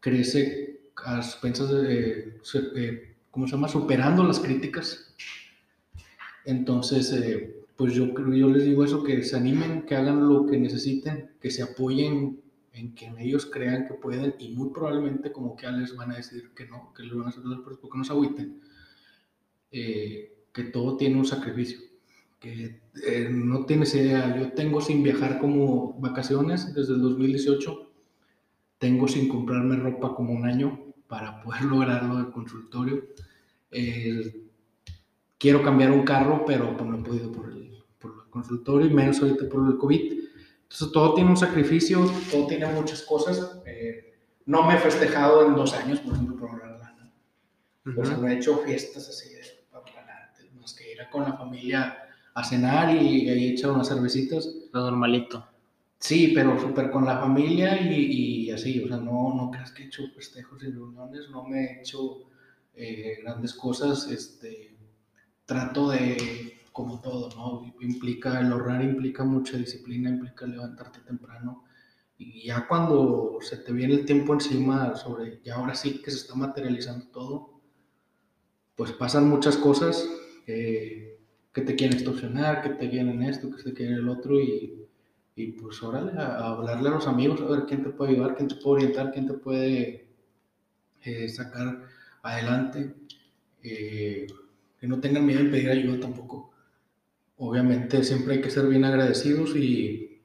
crece 0.00 0.80
a 1.04 1.18
expensas 1.18 1.70
de, 1.70 2.38
eh, 2.74 3.14
¿cómo 3.30 3.46
se 3.46 3.52
llama? 3.56 3.68
Superando 3.68 4.24
las 4.24 4.40
críticas. 4.40 5.14
Entonces, 6.46 7.12
eh, 7.12 7.62
pues 7.76 7.92
yo, 7.92 8.06
yo 8.06 8.48
les 8.48 8.64
digo 8.64 8.86
eso, 8.86 9.04
que 9.04 9.22
se 9.22 9.36
animen, 9.36 9.82
que 9.82 9.96
hagan 9.96 10.26
lo 10.26 10.46
que 10.46 10.56
necesiten, 10.56 11.32
que 11.42 11.50
se 11.50 11.62
apoyen 11.62 12.47
en 12.78 12.92
quien 12.92 13.18
ellos 13.18 13.46
crean 13.46 13.86
que 13.86 13.94
pueden 13.94 14.34
y 14.38 14.50
muy 14.50 14.70
probablemente 14.70 15.32
como 15.32 15.56
que 15.56 15.70
les 15.70 15.96
van 15.96 16.12
a 16.12 16.16
decir 16.16 16.52
que 16.54 16.66
no, 16.66 16.92
que 16.94 17.02
lo 17.02 17.18
van 17.18 17.26
a 17.26 17.30
hacer 17.30 17.42
porque 17.64 17.98
no 17.98 18.04
se 18.04 18.12
agüiten. 18.12 18.60
Eh, 19.72 20.34
que 20.52 20.64
todo 20.64 20.96
tiene 20.96 21.16
un 21.16 21.26
sacrificio, 21.26 21.78
que 22.40 22.80
eh, 23.06 23.28
no 23.30 23.66
tienes 23.66 23.94
idea, 23.94 24.36
yo 24.36 24.52
tengo 24.52 24.80
sin 24.80 25.02
viajar 25.02 25.38
como 25.38 25.92
vacaciones 26.00 26.72
desde 26.74 26.94
el 26.94 27.02
2018, 27.02 27.92
tengo 28.78 29.08
sin 29.08 29.28
comprarme 29.28 29.76
ropa 29.76 30.14
como 30.14 30.32
un 30.32 30.46
año 30.46 30.80
para 31.06 31.42
poder 31.42 31.62
lograr 31.64 32.04
lo 32.04 32.16
del 32.16 32.30
consultorio. 32.30 33.04
quiero 35.36 35.62
cambiar 35.62 35.92
un 35.92 36.04
carro, 36.04 36.44
pero 36.46 36.76
pues, 36.76 36.88
no 36.88 36.98
he 36.98 37.02
podido 37.02 37.30
por 37.30 37.50
el, 37.50 37.84
por 37.98 38.12
el 38.12 38.30
consultorio 38.30 38.86
y 38.86 38.94
menos 38.94 39.20
ahorita 39.20 39.48
por 39.48 39.68
el 39.68 39.76
COVID 39.76 40.27
entonces 40.70 40.92
todo 40.92 41.14
tiene 41.14 41.30
un 41.30 41.36
sacrificio, 41.36 42.10
todo 42.30 42.46
tiene 42.46 42.66
muchas 42.66 43.00
cosas. 43.02 43.62
Eh, 43.64 44.14
no 44.44 44.64
me 44.64 44.74
he 44.74 44.78
festejado 44.78 45.46
en 45.46 45.54
dos 45.54 45.72
años, 45.72 45.98
por 46.00 46.12
ejemplo, 46.12 46.36
por 46.36 46.58
la 46.58 46.76
lana. 46.76 47.12
Pues 47.82 48.18
no 48.18 48.28
he 48.28 48.34
hecho 48.34 48.58
fiestas 48.58 49.08
así 49.08 49.30
de 49.30 49.40
adelante, 49.72 50.50
más 50.60 50.74
que 50.74 50.92
ir 50.92 50.98
con 51.10 51.22
la 51.22 51.38
familia 51.38 51.96
a 52.34 52.44
cenar 52.44 52.94
y, 52.94 53.30
ahí 53.30 53.52
echar 53.52 53.70
unas 53.70 53.88
cervecitas. 53.88 54.46
Lo 54.72 54.82
normalito. 54.82 55.48
Sí, 55.98 56.32
pero 56.34 56.60
súper 56.60 56.90
con 56.90 57.06
la 57.06 57.18
familia 57.18 57.80
y, 57.80 58.46
y, 58.46 58.50
así, 58.50 58.84
o 58.84 58.88
sea, 58.88 58.98
no, 58.98 59.34
no 59.34 59.50
creas 59.50 59.72
que 59.72 59.84
he 59.84 59.86
hecho 59.86 60.02
festejos 60.14 60.62
y 60.62 60.70
reuniones, 60.70 61.30
no 61.30 61.44
me 61.44 61.64
he 61.64 61.80
hecho 61.80 62.28
eh, 62.74 63.20
grandes 63.22 63.54
cosas, 63.54 64.06
este, 64.08 64.76
trato 65.46 65.88
de 65.88 66.57
como 66.78 67.00
todo, 67.00 67.28
¿no? 67.34 67.74
Implica, 67.80 68.40
el 68.40 68.52
ahorrar 68.52 68.84
implica 68.84 69.24
mucha 69.24 69.56
disciplina, 69.56 70.10
implica 70.10 70.46
levantarte 70.46 71.00
temprano. 71.00 71.64
Y 72.16 72.46
ya 72.46 72.68
cuando 72.68 73.38
se 73.40 73.56
te 73.56 73.72
viene 73.72 73.94
el 73.94 74.04
tiempo 74.04 74.32
encima 74.32 74.94
sobre, 74.94 75.40
ya 75.42 75.56
ahora 75.56 75.74
sí 75.74 76.00
que 76.00 76.12
se 76.12 76.18
está 76.18 76.36
materializando 76.36 77.08
todo, 77.08 77.60
pues 78.76 78.92
pasan 78.92 79.28
muchas 79.28 79.56
cosas 79.56 80.08
que 80.46 81.18
te 81.52 81.74
quieren 81.74 81.96
extorsionar, 81.96 82.62
que 82.62 82.68
te 82.68 82.88
quieren 82.88 83.24
esto, 83.24 83.50
que 83.50 83.60
te 83.60 83.74
quieren 83.74 83.96
el 83.96 84.08
otro 84.08 84.40
y, 84.40 84.86
pues 85.60 85.82
órale, 85.82 86.12
a, 86.12 86.50
hablarle 86.50 86.90
a 86.90 86.92
los 86.92 87.08
amigos, 87.08 87.40
a 87.40 87.46
ver 87.46 87.64
quién 87.66 87.82
te 87.82 87.90
puede 87.90 88.12
ayudar, 88.12 88.36
quién 88.36 88.48
te 88.48 88.54
puede 88.54 88.84
orientar, 88.84 89.12
quién 89.12 89.26
te 89.26 89.34
puede 89.34 90.06
eh, 91.02 91.28
sacar 91.28 91.82
adelante. 92.22 92.94
Eh, 93.64 94.28
que 94.80 94.86
no 94.86 95.00
tengan 95.00 95.26
miedo 95.26 95.40
en 95.40 95.50
pedir 95.50 95.70
ayuda 95.70 95.98
tampoco 95.98 96.47
obviamente 97.38 98.02
siempre 98.04 98.34
hay 98.34 98.40
que 98.40 98.50
ser 98.50 98.66
bien 98.66 98.84
agradecidos 98.84 99.56
y 99.56 100.20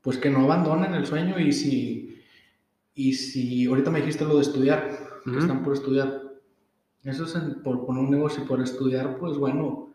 pues 0.00 0.18
que 0.18 0.30
no 0.30 0.44
abandonen 0.44 0.94
el 0.94 1.06
sueño 1.06 1.38
y 1.38 1.52
si, 1.52 2.22
y 2.94 3.12
si 3.12 3.66
ahorita 3.66 3.90
me 3.90 4.00
dijiste 4.00 4.24
lo 4.24 4.36
de 4.36 4.42
estudiar, 4.42 5.20
que 5.24 5.38
están 5.38 5.62
por 5.62 5.74
estudiar, 5.74 6.20
eso 7.04 7.24
es 7.24 7.32
por 7.62 7.86
poner 7.86 8.02
un 8.02 8.10
negocio 8.10 8.42
y 8.42 8.46
por 8.46 8.60
estudiar, 8.60 9.18
pues 9.18 9.36
bueno, 9.36 9.92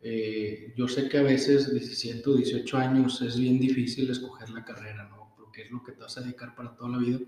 eh, 0.00 0.72
yo 0.76 0.88
sé 0.88 1.08
que 1.08 1.18
a 1.18 1.22
veces 1.22 1.72
17 1.72 2.30
o 2.30 2.34
18 2.34 2.76
años 2.76 3.20
es 3.22 3.38
bien 3.38 3.58
difícil 3.58 4.10
escoger 4.10 4.50
la 4.50 4.64
carrera, 4.64 5.08
¿no? 5.08 5.34
Porque 5.36 5.62
es 5.62 5.70
lo 5.70 5.82
que 5.82 5.92
te 5.92 6.00
vas 6.00 6.16
a 6.18 6.22
dedicar 6.22 6.54
para 6.54 6.74
toda 6.74 6.90
la 6.90 6.98
vida. 6.98 7.18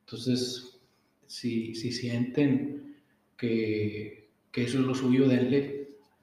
Entonces, 0.00 0.80
si, 1.26 1.74
si 1.74 1.92
sienten 1.92 2.96
que, 3.36 4.30
que 4.50 4.64
eso 4.64 4.78
es 4.78 4.84
lo 4.84 4.94
suyo, 4.94 5.28
denle 5.28 5.81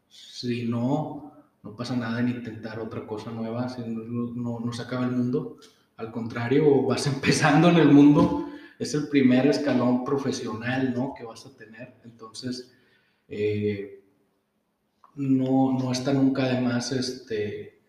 si 0.09 0.65
no, 0.65 1.31
no 1.63 1.75
pasa 1.75 1.95
nada 1.95 2.19
en 2.19 2.29
intentar 2.29 2.79
otra 2.79 3.05
cosa 3.05 3.31
nueva, 3.31 3.69
si 3.69 3.81
no, 3.85 4.59
no, 4.59 4.73
se 4.73 4.81
acaba 4.81 5.05
el 5.05 5.11
mundo. 5.11 5.57
Al 5.97 6.11
contrario, 6.11 6.83
vas 6.83 7.07
empezando 7.13 7.69
en 7.69 7.77
el 7.77 7.89
mundo, 7.89 8.49
es 8.77 8.93
el 8.93 9.07
primer 9.07 9.47
escalón 9.47 10.03
profesional 10.03 10.93
¿no? 10.95 11.13
que 11.15 11.23
vas 11.23 11.45
a 11.45 11.55
tener. 11.55 11.95
Entonces, 12.03 12.73
eh, 13.27 14.01
no, 15.15 15.77
no 15.77 15.91
está 15.91 16.13
nunca 16.13 16.47
de 16.47 16.61
más, 16.61 16.91
este, 16.91 17.79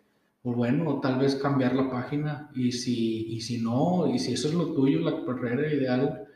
pues 0.42 0.56
bueno, 0.56 1.00
tal 1.00 1.18
vez 1.18 1.36
cambiar 1.36 1.74
la 1.74 1.90
página 1.90 2.50
y 2.54 2.72
si, 2.72 3.26
y 3.34 3.40
si 3.40 3.58
no, 3.58 4.06
y 4.12 4.18
si 4.18 4.32
eso 4.32 4.48
es 4.48 4.54
lo 4.54 4.72
tuyo, 4.72 5.00
la 5.00 5.24
carrera 5.24 5.72
ideal, 5.72 6.26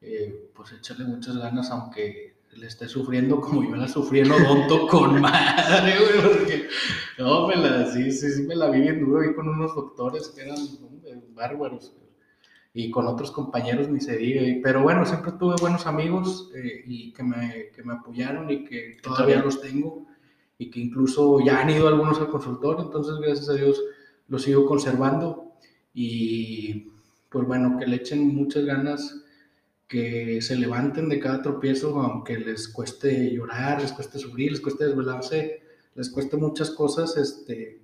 eh, 0.00 0.50
pues 0.54 0.72
échale 0.72 1.04
muchas 1.04 1.36
ganas, 1.36 1.70
aunque 1.70 2.35
le 2.58 2.66
esté 2.66 2.88
sufriendo 2.88 3.40
como 3.40 3.62
yo 3.62 3.76
la 3.76 3.88
sufrí 3.88 4.20
en 4.20 4.30
Odonto 4.30 4.86
con 4.88 5.20
madre, 5.20 5.94
güey, 5.98 6.22
porque 6.22 6.68
no, 7.18 7.46
me 7.46 7.56
la, 7.56 7.90
sí, 7.92 8.10
sí, 8.10 8.30
sí, 8.30 8.42
me 8.42 8.56
la 8.56 8.70
vi 8.70 8.80
bien 8.80 9.04
duro 9.04 9.20
ahí 9.20 9.34
con 9.34 9.48
unos 9.48 9.74
doctores 9.74 10.28
que 10.28 10.42
eran 10.42 10.58
bárbaros 11.34 11.94
y 12.72 12.90
con 12.90 13.06
otros 13.06 13.30
compañeros 13.30 13.88
ni 13.88 14.00
se 14.00 14.16
diga, 14.16 14.42
pero 14.62 14.82
bueno, 14.82 15.06
siempre 15.06 15.32
tuve 15.32 15.56
buenos 15.60 15.86
amigos 15.86 16.50
eh, 16.54 16.82
y 16.86 17.12
que 17.12 17.22
me, 17.22 17.70
que 17.74 17.82
me 17.82 17.94
apoyaron 17.94 18.50
y 18.50 18.64
que 18.64 18.96
todavía 19.02 19.42
los 19.42 19.60
tengo 19.60 20.06
y 20.58 20.70
que 20.70 20.80
incluso 20.80 21.40
ya 21.40 21.60
han 21.60 21.70
ido 21.70 21.88
algunos 21.88 22.18
al 22.18 22.28
consultorio, 22.28 22.84
entonces 22.84 23.16
gracias 23.16 23.48
a 23.48 23.54
Dios 23.54 23.82
los 24.28 24.42
sigo 24.42 24.66
conservando 24.66 25.52
y 25.94 26.92
pues 27.30 27.46
bueno, 27.46 27.78
que 27.78 27.86
le 27.86 27.96
echen 27.96 28.34
muchas 28.34 28.64
ganas 28.64 29.24
que 29.88 30.42
se 30.42 30.56
levanten 30.56 31.08
de 31.08 31.20
cada 31.20 31.42
tropiezo, 31.42 32.00
aunque 32.00 32.38
les 32.38 32.68
cueste 32.68 33.32
llorar, 33.32 33.80
les 33.80 33.92
cueste 33.92 34.18
sufrir, 34.18 34.50
les 34.50 34.60
cueste 34.60 34.86
desvelarse, 34.86 35.62
les 35.94 36.10
cueste 36.10 36.36
muchas 36.36 36.70
cosas, 36.70 37.16
este, 37.16 37.80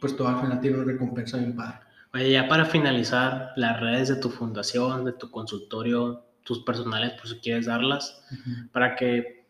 pues 0.00 0.16
todo 0.16 0.28
al 0.28 0.40
final 0.40 0.60
tiene 0.60 0.78
una 0.78 0.92
recompensa 0.92 1.38
bien 1.38 1.56
padre. 1.56 1.80
Oye, 2.14 2.30
ya 2.30 2.48
para 2.48 2.64
finalizar, 2.64 3.52
las 3.56 3.80
redes 3.80 4.08
de 4.08 4.16
tu 4.16 4.30
fundación, 4.30 5.04
de 5.04 5.12
tu 5.12 5.30
consultorio, 5.30 6.24
tus 6.44 6.60
personales, 6.60 7.12
por 7.12 7.28
si 7.28 7.38
quieres 7.40 7.66
darlas, 7.66 8.22
para 8.72 8.94
que 8.96 9.44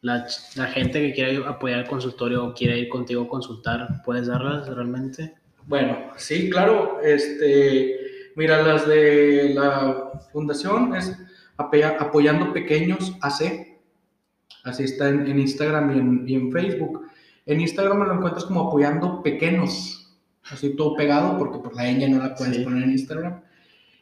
la, 0.00 0.26
la, 0.56 0.66
gente 0.66 1.00
que 1.00 1.12
quiera 1.12 1.48
apoyar 1.48 1.80
el 1.80 1.86
consultorio 1.86 2.46
o 2.46 2.54
quiera 2.54 2.76
ir 2.76 2.88
contigo 2.88 3.24
a 3.24 3.28
consultar, 3.28 4.02
¿puedes 4.04 4.28
darlas 4.28 4.68
realmente? 4.68 5.34
Bueno, 5.66 6.10
sí, 6.16 6.48
claro, 6.48 7.00
este 7.02 8.01
Mira, 8.34 8.62
las 8.62 8.86
de 8.86 9.52
la 9.54 10.12
fundación 10.32 10.94
es 10.94 11.16
Apoyando 11.56 12.52
Pequeños 12.52 13.16
AC. 13.20 13.80
Así 14.64 14.84
está 14.84 15.08
en, 15.08 15.38
Instagram 15.38 16.26
y 16.26 16.34
en, 16.34 16.52
Facebook. 16.52 17.06
En 17.46 17.60
Instagram 17.60 17.98
me 17.98 18.06
lo 18.06 18.14
encuentras 18.14 18.44
como 18.44 18.68
Apoyando 18.68 19.22
Pequeños. 19.22 19.98
Así 20.44 20.74
todo 20.74 20.96
pegado, 20.96 21.38
porque 21.38 21.58
por 21.58 21.74
la 21.76 21.84
ñ 21.84 22.08
no 22.08 22.22
la 22.22 22.34
puedes 22.34 22.58
poner 22.58 22.84
en 22.84 22.92
Instagram. 22.92 23.42